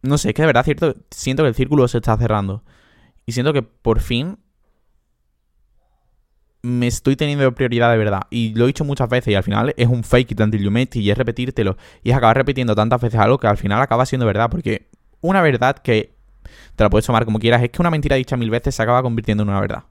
No 0.00 0.16
sé, 0.16 0.28
es 0.28 0.34
que 0.34 0.42
de 0.42 0.46
verdad 0.46 0.64
cierto, 0.64 0.94
siento 1.10 1.42
que 1.42 1.48
el 1.48 1.56
círculo 1.56 1.88
se 1.88 1.98
está 1.98 2.16
cerrando. 2.16 2.62
Y 3.26 3.32
siento 3.32 3.52
que 3.52 3.62
por 3.62 3.98
fin 3.98 4.38
me 6.68 6.86
estoy 6.86 7.16
teniendo 7.16 7.52
prioridad 7.54 7.90
de 7.90 7.98
verdad. 7.98 8.22
Y 8.30 8.54
lo 8.54 8.64
he 8.64 8.66
dicho 8.68 8.84
muchas 8.84 9.08
veces 9.08 9.32
y 9.32 9.34
al 9.34 9.42
final 9.42 9.74
es 9.76 9.88
un 9.88 10.04
fake 10.04 10.32
it 10.32 10.40
until 10.40 10.62
you 10.62 10.70
make 10.70 10.98
it 10.98 11.04
y 11.04 11.10
es 11.10 11.18
repetírtelo. 11.18 11.76
Y 12.02 12.10
es 12.10 12.16
acabar 12.16 12.36
repitiendo 12.36 12.74
tantas 12.74 13.00
veces 13.00 13.18
algo 13.18 13.38
que 13.38 13.46
al 13.46 13.56
final 13.56 13.80
acaba 13.80 14.06
siendo 14.06 14.26
verdad. 14.26 14.50
Porque 14.50 14.88
una 15.20 15.42
verdad 15.42 15.78
que 15.78 16.14
te 16.76 16.84
la 16.84 16.90
puedes 16.90 17.06
tomar 17.06 17.24
como 17.24 17.38
quieras 17.38 17.62
es 17.62 17.70
que 17.70 17.82
una 17.82 17.90
mentira 17.90 18.16
dicha 18.16 18.36
mil 18.36 18.50
veces 18.50 18.74
se 18.74 18.82
acaba 18.82 19.02
convirtiendo 19.02 19.42
en 19.42 19.48
una 19.48 19.60
verdad. 19.60 19.84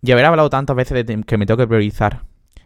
Y 0.00 0.10
haber 0.10 0.24
hablado 0.24 0.50
tantas 0.50 0.74
veces 0.74 1.06
de 1.06 1.22
que 1.22 1.38
me 1.38 1.46
tengo 1.46 1.58
que 1.58 1.66
priorizar. 1.66 2.24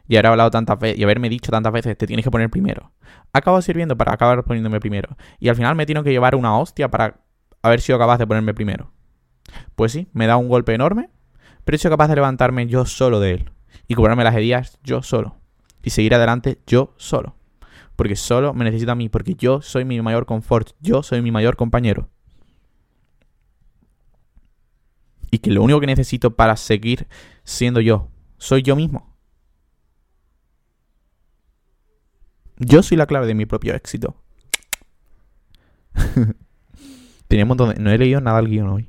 Y 0.08 0.16
haber 0.16 0.26
hablado 0.26 0.50
tantas 0.50 0.78
veces 0.78 0.98
y 0.98 1.04
haberme 1.04 1.28
dicho 1.28 1.50
tantas 1.50 1.72
veces 1.72 1.98
te 1.98 2.06
tienes 2.06 2.24
que 2.24 2.30
poner 2.30 2.48
primero. 2.48 2.92
Acaba 3.32 3.60
sirviendo 3.60 3.96
para 3.96 4.14
acabar 4.14 4.44
poniéndome 4.44 4.80
primero. 4.80 5.16
Y 5.38 5.48
al 5.48 5.56
final 5.56 5.74
me 5.74 5.84
tengo 5.84 6.02
que 6.02 6.10
llevar 6.10 6.36
una 6.36 6.56
hostia 6.56 6.90
para 6.90 7.20
haber 7.62 7.80
sido 7.80 7.98
capaz 7.98 8.18
de 8.18 8.26
ponerme 8.26 8.54
primero. 8.54 8.92
Pues 9.74 9.92
sí, 9.92 10.08
me 10.12 10.26
da 10.26 10.36
un 10.36 10.48
golpe 10.48 10.74
enorme 10.74 11.10
pero 11.66 11.74
he 11.74 11.78
sido 11.80 11.90
capaz 11.90 12.06
de 12.06 12.14
levantarme 12.14 12.68
yo 12.68 12.86
solo 12.86 13.18
de 13.18 13.32
él 13.32 13.50
y 13.88 13.96
cobrarme 13.96 14.22
las 14.22 14.36
heridas 14.36 14.78
yo 14.84 15.02
solo 15.02 15.34
y 15.82 15.90
seguir 15.90 16.14
adelante 16.14 16.60
yo 16.64 16.94
solo. 16.96 17.34
Porque 17.96 18.14
solo 18.14 18.54
me 18.54 18.64
necesita 18.64 18.92
a 18.92 18.94
mí, 18.94 19.08
porque 19.08 19.34
yo 19.34 19.60
soy 19.62 19.84
mi 19.84 20.00
mayor 20.00 20.26
confort, 20.26 20.70
yo 20.78 21.02
soy 21.02 21.22
mi 21.22 21.32
mayor 21.32 21.56
compañero. 21.56 22.08
Y 25.32 25.38
que 25.38 25.50
lo 25.50 25.60
único 25.64 25.80
que 25.80 25.86
necesito 25.86 26.36
para 26.36 26.56
seguir 26.56 27.08
siendo 27.42 27.80
yo 27.80 28.10
soy 28.38 28.62
yo 28.62 28.76
mismo. 28.76 29.16
Yo 32.58 32.84
soy 32.84 32.96
la 32.96 33.06
clave 33.06 33.26
de 33.26 33.34
mi 33.34 33.44
propio 33.44 33.74
éxito. 33.74 34.22
Tenía 37.26 37.44
un 37.44 37.48
montón 37.48 37.74
de... 37.74 37.80
No 37.80 37.90
he 37.90 37.98
leído 37.98 38.20
nada 38.20 38.38
al 38.38 38.46
guion 38.46 38.68
hoy. 38.68 38.88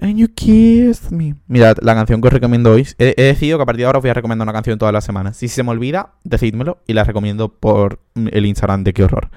And 0.00 0.16
you 0.16 0.28
kissed 0.34 1.10
me. 1.10 1.34
Mira, 1.46 1.74
la 1.82 1.94
canción 1.94 2.22
que 2.22 2.28
os 2.28 2.32
recomiendo 2.32 2.72
hoy. 2.72 2.88
He, 2.98 3.14
decidido 3.22 3.58
que 3.58 3.62
a 3.62 3.66
partir 3.66 3.80
de 3.80 3.86
ahora 3.86 3.98
os 3.98 4.02
voy 4.02 4.10
a 4.10 4.14
recomendar 4.14 4.46
una 4.46 4.52
canción 4.54 4.78
todas 4.78 4.94
las 4.94 5.04
semanas. 5.04 5.36
Si 5.36 5.48
se 5.48 5.62
me 5.62 5.70
olvida, 5.70 6.14
decídmelo 6.24 6.78
y 6.86 6.94
la 6.94 7.04
recomiendo 7.04 7.50
por 7.50 8.00
el 8.14 8.46
Instagram 8.46 8.82
de 8.82 8.94
qué 8.94 9.04
horror. 9.04 9.30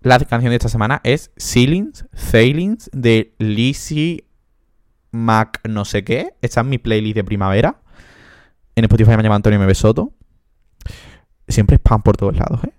La 0.00 0.20
canción 0.20 0.50
de 0.50 0.56
esta 0.56 0.68
semana 0.68 1.00
es 1.02 1.32
Ceilings, 1.36 2.06
Sailings 2.14 2.90
de 2.92 3.34
Lizzie 3.38 4.24
Mac 5.12 5.60
no 5.68 5.84
sé 5.84 6.02
qué. 6.04 6.34
Está 6.42 6.62
en 6.62 6.70
mi 6.70 6.78
playlist 6.78 7.16
de 7.16 7.24
primavera. 7.24 7.76
En 8.74 8.84
Spotify 8.84 9.16
me 9.16 9.22
llama 9.22 9.36
Antonio 9.36 9.62
M. 9.62 9.74
Soto. 9.74 10.12
Siempre 11.46 11.76
spam 11.76 12.02
por 12.02 12.16
todos 12.16 12.36
lados, 12.36 12.64
¿eh? 12.64 12.72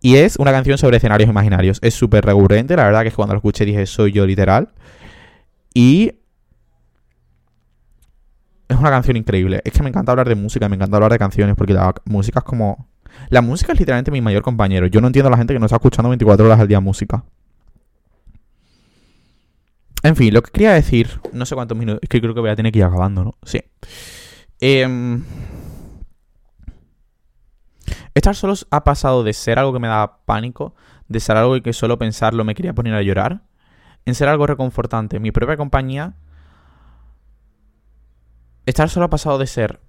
Y 0.00 0.16
es 0.16 0.36
una 0.36 0.52
canción 0.52 0.78
sobre 0.78 0.96
escenarios 0.96 1.28
imaginarios. 1.28 1.78
Es 1.82 1.94
súper 1.94 2.24
recurrente. 2.24 2.76
La 2.76 2.84
verdad 2.84 3.02
que 3.02 3.10
cuando 3.10 3.34
lo 3.34 3.38
escuché 3.38 3.64
dije, 3.64 3.84
soy 3.86 4.12
yo 4.12 4.26
literal. 4.26 4.70
Y 5.74 6.14
es 8.68 8.76
una 8.76 8.90
canción 8.90 9.16
increíble. 9.16 9.62
Es 9.64 9.72
que 9.72 9.82
me 9.82 9.88
encanta 9.88 10.12
hablar 10.12 10.28
de 10.28 10.34
música, 10.34 10.68
me 10.68 10.76
encanta 10.76 10.96
hablar 10.96 11.12
de 11.12 11.18
canciones, 11.18 11.56
porque 11.56 11.74
la 11.74 11.94
música 12.04 12.40
es 12.40 12.44
como... 12.44 12.88
La 13.30 13.40
música 13.40 13.72
es 13.72 13.78
literalmente 13.78 14.10
mi 14.10 14.20
mayor 14.20 14.42
compañero. 14.42 14.86
Yo 14.86 15.00
no 15.00 15.06
entiendo 15.06 15.28
a 15.28 15.30
la 15.30 15.38
gente 15.38 15.54
que 15.54 15.58
no 15.58 15.66
está 15.66 15.76
escuchando 15.76 16.10
24 16.10 16.46
horas 16.46 16.60
al 16.60 16.68
día 16.68 16.78
música. 16.78 17.24
En 20.02 20.14
fin, 20.14 20.32
lo 20.32 20.42
que 20.42 20.52
quería 20.52 20.72
decir, 20.72 21.20
no 21.32 21.44
sé 21.46 21.54
cuántos 21.54 21.76
minutos, 21.76 22.00
es 22.02 22.08
que 22.08 22.20
creo 22.20 22.34
que 22.34 22.40
voy 22.40 22.50
a 22.50 22.56
tener 22.56 22.70
que 22.70 22.78
ir 22.78 22.84
acabando, 22.84 23.24
¿no? 23.24 23.34
Sí. 23.42 23.60
Em, 24.60 25.24
estar 28.14 28.36
solo 28.36 28.54
ha 28.70 28.84
pasado 28.84 29.24
de 29.24 29.32
ser 29.32 29.58
algo 29.58 29.72
que 29.72 29.80
me 29.80 29.88
da 29.88 30.18
pánico, 30.24 30.74
de 31.08 31.18
ser 31.20 31.36
algo 31.36 31.60
que 31.62 31.72
solo 31.72 31.98
pensarlo 31.98 32.44
me 32.44 32.54
quería 32.54 32.74
poner 32.74 32.94
a 32.94 33.02
llorar, 33.02 33.42
en 34.04 34.14
ser 34.14 34.28
algo 34.28 34.46
reconfortante. 34.46 35.18
Mi 35.18 35.32
propia 35.32 35.56
compañía 35.56 36.14
Estar 38.68 38.90
solo 38.90 39.06
ha 39.06 39.08
pasado 39.08 39.38
de 39.38 39.46
ser. 39.46 39.80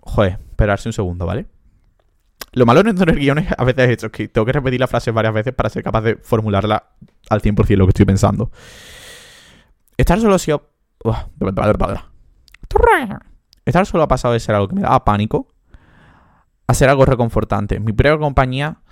Joder, 0.00 0.38
esperarse 0.50 0.86
un 0.86 0.92
segundo, 0.92 1.24
¿vale? 1.24 1.46
Lo 2.52 2.66
malo 2.66 2.82
de 2.82 2.92
no 2.92 2.98
tener 2.98 3.16
guiones 3.16 3.48
a 3.56 3.64
veces 3.64 4.04
es 4.04 4.10
que 4.10 4.28
tengo 4.28 4.44
que 4.44 4.52
repetir 4.52 4.78
la 4.78 4.86
frase 4.86 5.10
varias 5.12 5.32
veces 5.32 5.54
para 5.54 5.70
ser 5.70 5.82
capaz 5.82 6.02
de 6.02 6.16
formularla 6.16 6.90
al 7.30 7.40
100% 7.40 7.76
lo 7.78 7.86
que 7.86 7.90
estoy 7.92 8.04
pensando. 8.04 8.50
Estar 9.96 10.20
solo 10.20 10.34
ha 10.34 10.38
sido... 10.38 10.68
Estar 13.64 13.86
solo 13.86 14.02
ha 14.02 14.08
pasado 14.08 14.34
de 14.34 14.40
ser 14.40 14.56
algo 14.56 14.68
que 14.68 14.74
me 14.74 14.82
daba 14.82 15.02
pánico 15.02 15.48
a 16.66 16.74
ser 16.74 16.90
algo 16.90 17.06
reconfortante. 17.06 17.80
Mi 17.80 17.94
propia 17.94 18.18
compañía 18.18 18.82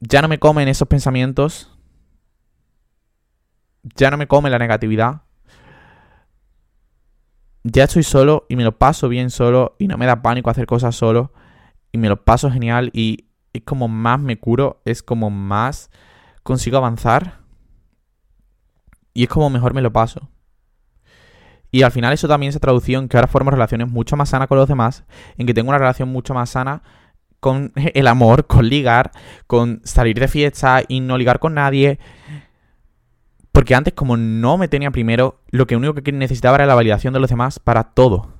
ya 0.00 0.22
no 0.22 0.26
me 0.26 0.40
comen 0.40 0.66
esos 0.66 0.88
pensamientos 0.88 1.70
Ya 3.94 4.10
no 4.10 4.16
me 4.16 4.26
come 4.26 4.50
la 4.50 4.58
negatividad. 4.58 5.22
Ya 7.64 7.84
estoy 7.84 8.02
solo 8.02 8.46
y 8.48 8.56
me 8.56 8.64
lo 8.64 8.76
paso 8.78 9.08
bien 9.08 9.30
solo 9.30 9.76
y 9.78 9.86
no 9.86 9.96
me 9.96 10.06
da 10.06 10.22
pánico 10.22 10.50
hacer 10.50 10.66
cosas 10.66 10.96
solo 10.96 11.32
y 11.92 11.98
me 11.98 12.08
lo 12.08 12.24
paso 12.24 12.50
genial 12.50 12.90
y 12.92 13.26
es 13.52 13.62
como 13.62 13.86
más 13.88 14.18
me 14.18 14.38
curo, 14.38 14.80
es 14.84 15.02
como 15.02 15.30
más 15.30 15.90
consigo 16.42 16.76
avanzar 16.76 17.40
y 19.14 19.24
es 19.24 19.28
como 19.28 19.50
mejor 19.50 19.74
me 19.74 19.82
lo 19.82 19.92
paso. 19.92 20.28
Y 21.70 21.82
al 21.82 21.92
final 21.92 22.12
eso 22.12 22.28
también 22.28 22.52
se 22.52 22.60
tradució 22.60 22.98
en 22.98 23.08
que 23.08 23.16
ahora 23.16 23.28
formo 23.28 23.50
relaciones 23.50 23.88
mucho 23.88 24.16
más 24.16 24.28
sanas 24.28 24.48
con 24.48 24.58
los 24.58 24.68
demás, 24.68 25.04
en 25.38 25.46
que 25.46 25.54
tengo 25.54 25.70
una 25.70 25.78
relación 25.78 26.08
mucho 26.08 26.34
más 26.34 26.50
sana 26.50 26.82
con 27.40 27.72
el 27.76 28.06
amor, 28.06 28.46
con 28.46 28.68
ligar, 28.68 29.10
con 29.46 29.80
salir 29.84 30.18
de 30.20 30.28
fiesta 30.28 30.82
y 30.86 31.00
no 31.00 31.16
ligar 31.16 31.38
con 31.38 31.54
nadie. 31.54 31.98
Porque 33.52 33.74
antes, 33.74 33.92
como 33.92 34.16
no 34.16 34.56
me 34.56 34.68
tenía 34.68 34.90
primero, 34.90 35.40
lo 35.50 35.66
que 35.66 35.76
único 35.76 35.94
que 35.94 36.10
necesitaba 36.10 36.56
era 36.56 36.66
la 36.66 36.74
validación 36.74 37.12
de 37.12 37.20
los 37.20 37.30
demás 37.30 37.58
para 37.58 37.84
todo. 37.84 38.32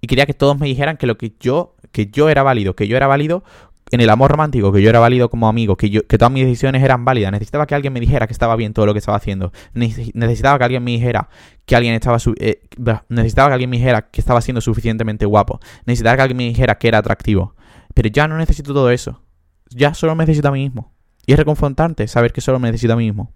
Y 0.00 0.08
quería 0.08 0.26
que 0.26 0.34
todos 0.34 0.58
me 0.58 0.66
dijeran 0.66 0.96
que 0.96 1.06
lo 1.06 1.16
que 1.16 1.34
yo, 1.38 1.76
que 1.92 2.06
yo 2.06 2.28
era 2.28 2.42
válido, 2.42 2.74
que 2.74 2.88
yo 2.88 2.96
era 2.96 3.06
válido 3.06 3.44
en 3.92 4.00
el 4.00 4.10
amor 4.10 4.30
romántico, 4.32 4.72
que 4.72 4.82
yo 4.82 4.90
era 4.90 4.98
válido 4.98 5.28
como 5.30 5.48
amigo, 5.48 5.76
que, 5.76 5.90
yo, 5.90 6.04
que 6.06 6.18
todas 6.18 6.32
mis 6.32 6.44
decisiones 6.44 6.82
eran 6.82 7.04
válidas, 7.04 7.30
necesitaba 7.30 7.66
que 7.66 7.74
alguien 7.74 7.92
me 7.92 8.00
dijera 8.00 8.26
que 8.26 8.32
estaba 8.32 8.56
bien 8.56 8.72
todo 8.72 8.86
lo 8.86 8.94
que 8.94 8.98
estaba 8.98 9.16
haciendo. 9.16 9.52
Necesitaba 9.74 10.58
que 10.58 10.64
alguien 10.64 10.82
me 10.82 10.90
dijera 10.90 11.28
que 11.66 11.76
alguien 11.76 11.94
estaba 11.94 12.18
eh, 12.40 12.62
necesitaba 13.08 13.48
que 13.48 13.54
alguien 13.54 13.70
me 13.70 13.76
dijera 13.76 14.10
que 14.10 14.20
estaba 14.20 14.40
siendo 14.40 14.60
suficientemente 14.60 15.26
guapo. 15.26 15.60
Necesitaba 15.86 16.16
que 16.16 16.22
alguien 16.22 16.38
me 16.38 16.44
dijera 16.44 16.78
que 16.78 16.88
era 16.88 16.98
atractivo. 16.98 17.54
Pero 17.94 18.08
ya 18.08 18.26
no 18.26 18.36
necesito 18.38 18.74
todo 18.74 18.90
eso. 18.90 19.22
Ya 19.70 19.94
solo 19.94 20.14
necesito 20.16 20.48
a 20.48 20.52
mí 20.52 20.64
mismo. 20.64 20.91
Y 21.26 21.32
es 21.32 21.38
reconfortante 21.38 22.06
saber 22.08 22.32
que 22.32 22.40
solo 22.40 22.58
me 22.58 22.68
necesito 22.68 22.92
a 22.94 22.96
mí 22.96 23.04
mismo. 23.04 23.32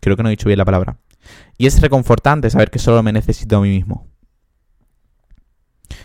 Creo 0.00 0.16
que 0.16 0.22
no 0.22 0.28
he 0.28 0.32
dicho 0.32 0.46
bien 0.46 0.58
la 0.58 0.64
palabra. 0.64 0.98
Y 1.56 1.66
es 1.66 1.80
reconfortante 1.80 2.50
saber 2.50 2.70
que 2.70 2.78
solo 2.78 3.02
me 3.02 3.12
necesito 3.12 3.56
a 3.56 3.60
mí 3.60 3.68
mismo. 3.68 4.06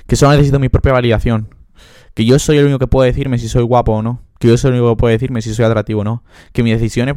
Que 0.07 0.15
solo 0.15 0.31
necesito 0.31 0.59
mi 0.59 0.69
propia 0.69 0.93
validación 0.93 1.59
que 2.19 2.25
yo 2.25 2.37
soy 2.37 2.57
el 2.57 2.65
único 2.65 2.79
que 2.79 2.87
puede 2.87 3.11
decirme 3.11 3.37
si 3.37 3.47
soy 3.47 3.63
guapo 3.63 3.93
o 3.93 4.01
no. 4.01 4.21
Que 4.39 4.49
yo 4.49 4.57
soy 4.57 4.71
el 4.71 4.75
único 4.75 4.95
que 4.95 4.99
puede 4.99 5.13
decirme 5.13 5.41
si 5.41 5.53
soy 5.53 5.63
atractivo 5.63 6.01
o 6.01 6.03
no. 6.03 6.23
Que 6.51 6.63
mis 6.63 6.73
decisiones 6.73 7.15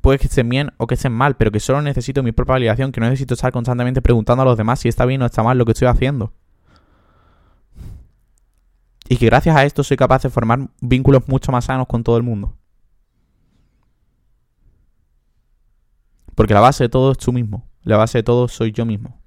puede 0.00 0.18
que 0.18 0.28
estén 0.28 0.48
bien 0.48 0.70
o 0.76 0.86
que 0.86 0.94
estén 0.94 1.12
mal, 1.12 1.36
pero 1.36 1.50
que 1.50 1.58
solo 1.58 1.82
necesito 1.82 2.22
mi 2.22 2.30
propia 2.30 2.52
validación, 2.52 2.92
que 2.92 3.00
no 3.00 3.06
necesito 3.06 3.34
estar 3.34 3.52
constantemente 3.52 4.02
preguntando 4.02 4.42
a 4.42 4.44
los 4.44 4.56
demás 4.56 4.78
si 4.78 4.88
está 4.88 5.04
bien 5.04 5.20
o 5.22 5.26
está 5.26 5.42
mal 5.42 5.58
lo 5.58 5.64
que 5.64 5.72
estoy 5.72 5.88
haciendo. 5.88 6.32
Y 9.10 9.16
que 9.16 9.26
gracias 9.26 9.56
a 9.56 9.64
esto 9.64 9.82
soy 9.82 9.96
capaz 9.96 10.22
de 10.22 10.30
formar 10.30 10.68
vínculos 10.80 11.26
mucho 11.26 11.50
más 11.50 11.64
sanos 11.64 11.88
con 11.88 12.04
todo 12.04 12.16
el 12.16 12.22
mundo. 12.22 12.56
Porque 16.36 16.54
la 16.54 16.60
base 16.60 16.84
de 16.84 16.88
todo 16.88 17.10
es 17.10 17.18
tú 17.18 17.32
mismo. 17.32 17.68
La 17.82 17.96
base 17.96 18.18
de 18.18 18.22
todo 18.22 18.46
soy 18.46 18.70
yo 18.70 18.86
mismo. 18.86 19.20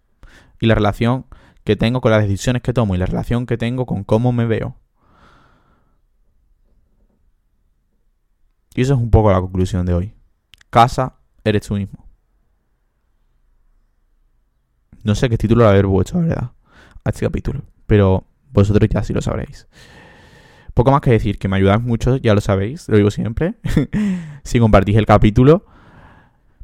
Y 0.61 0.67
la 0.67 0.75
relación 0.75 1.25
que 1.65 1.75
tengo 1.75 1.99
con 1.99 2.11
las 2.11 2.23
decisiones 2.23 2.61
que 2.61 2.71
tomo 2.71 2.95
y 2.95 2.97
la 2.97 3.07
relación 3.07 3.45
que 3.45 3.57
tengo 3.57 3.85
con 3.85 4.05
cómo 4.05 4.31
me 4.31 4.45
veo 4.45 4.77
Y 8.73 8.81
eso 8.81 8.93
es 8.93 8.99
un 9.01 9.11
poco 9.11 9.33
la 9.33 9.41
conclusión 9.41 9.85
de 9.85 9.93
hoy. 9.93 10.13
Casa, 10.69 11.17
eres 11.43 11.67
tú 11.67 11.75
mismo. 11.75 12.07
No 15.03 15.13
sé 15.13 15.27
qué 15.29 15.37
título 15.37 15.67
haber 15.67 15.85
puesto, 15.85 16.21
la 16.21 16.27
verdad, 16.27 16.51
a 17.03 17.09
este 17.09 17.25
capítulo. 17.25 17.63
Pero 17.85 18.25
vosotros 18.53 18.89
ya 18.89 19.03
sí 19.03 19.13
lo 19.13 19.21
sabréis. 19.21 19.67
Poco 20.73 20.91
más 20.91 21.01
que 21.01 21.11
decir, 21.11 21.37
que 21.37 21.47
me 21.47 21.57
ayudáis 21.57 21.81
mucho, 21.81 22.17
ya 22.17 22.33
lo 22.33 22.41
sabéis, 22.41 22.87
lo 22.89 22.97
digo 22.97 23.11
siempre. 23.11 23.55
si 24.43 24.59
compartís 24.59 24.95
el 24.95 25.05
capítulo, 25.05 25.65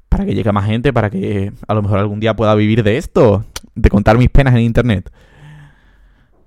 para 0.09 0.25
que 0.25 0.33
llegue 0.33 0.51
más 0.51 0.65
gente, 0.65 0.91
para 0.91 1.09
que 1.09 1.53
a 1.67 1.73
lo 1.73 1.83
mejor 1.83 1.99
algún 1.99 2.19
día 2.19 2.35
pueda 2.35 2.55
vivir 2.55 2.83
de 2.83 2.97
esto, 2.97 3.45
de 3.75 3.89
contar 3.89 4.17
mis 4.17 4.29
penas 4.29 4.55
en 4.55 4.61
internet. 4.61 5.11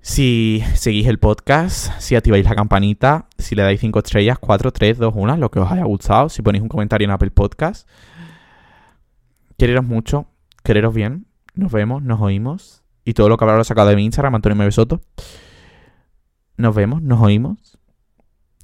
Si 0.01 0.65
seguís 0.75 1.07
el 1.07 1.21
podcast, 1.21 1.97
si 2.01 2.17
activáis 2.17 2.45
la 2.45 2.57
campanita, 2.57 3.29
si 3.39 3.55
le 3.55 3.63
dais 3.63 3.79
5 3.79 4.01
estrellas, 4.01 4.39
4, 4.41 4.73
3, 4.73 4.99
2, 4.99 5.15
1, 5.15 5.37
lo 5.37 5.51
que 5.53 5.61
os 5.61 5.71
haya 5.71 5.85
gustado, 5.85 6.29
si 6.29 6.43
ponéis 6.43 6.63
un 6.63 6.69
comentario 6.69 7.05
en 7.05 7.13
Apple 7.13 7.31
Podcast. 7.31 7.89
Quereros 9.57 9.85
mucho, 9.85 10.27
quereros 10.65 10.93
bien, 10.93 11.27
nos 11.55 11.71
vemos, 11.71 12.03
nos 12.03 12.21
oímos. 12.21 12.82
Y 13.05 13.15
todo 13.15 13.29
lo 13.29 13.37
que 13.37 13.45
habrá 13.45 13.57
lo 13.57 13.65
sacado 13.65 13.89
de 13.89 13.97
mi 13.97 14.05
Instagram, 14.05 14.35
Antonio 14.35 14.57
Mebesoto. 14.57 15.01
Nos 16.57 16.75
vemos, 16.75 17.03
nos 17.03 17.21
oímos 17.21 17.79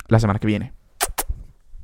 la 0.09 0.21
semana 0.21 0.39
que 0.39 0.47
viene. 0.47 0.78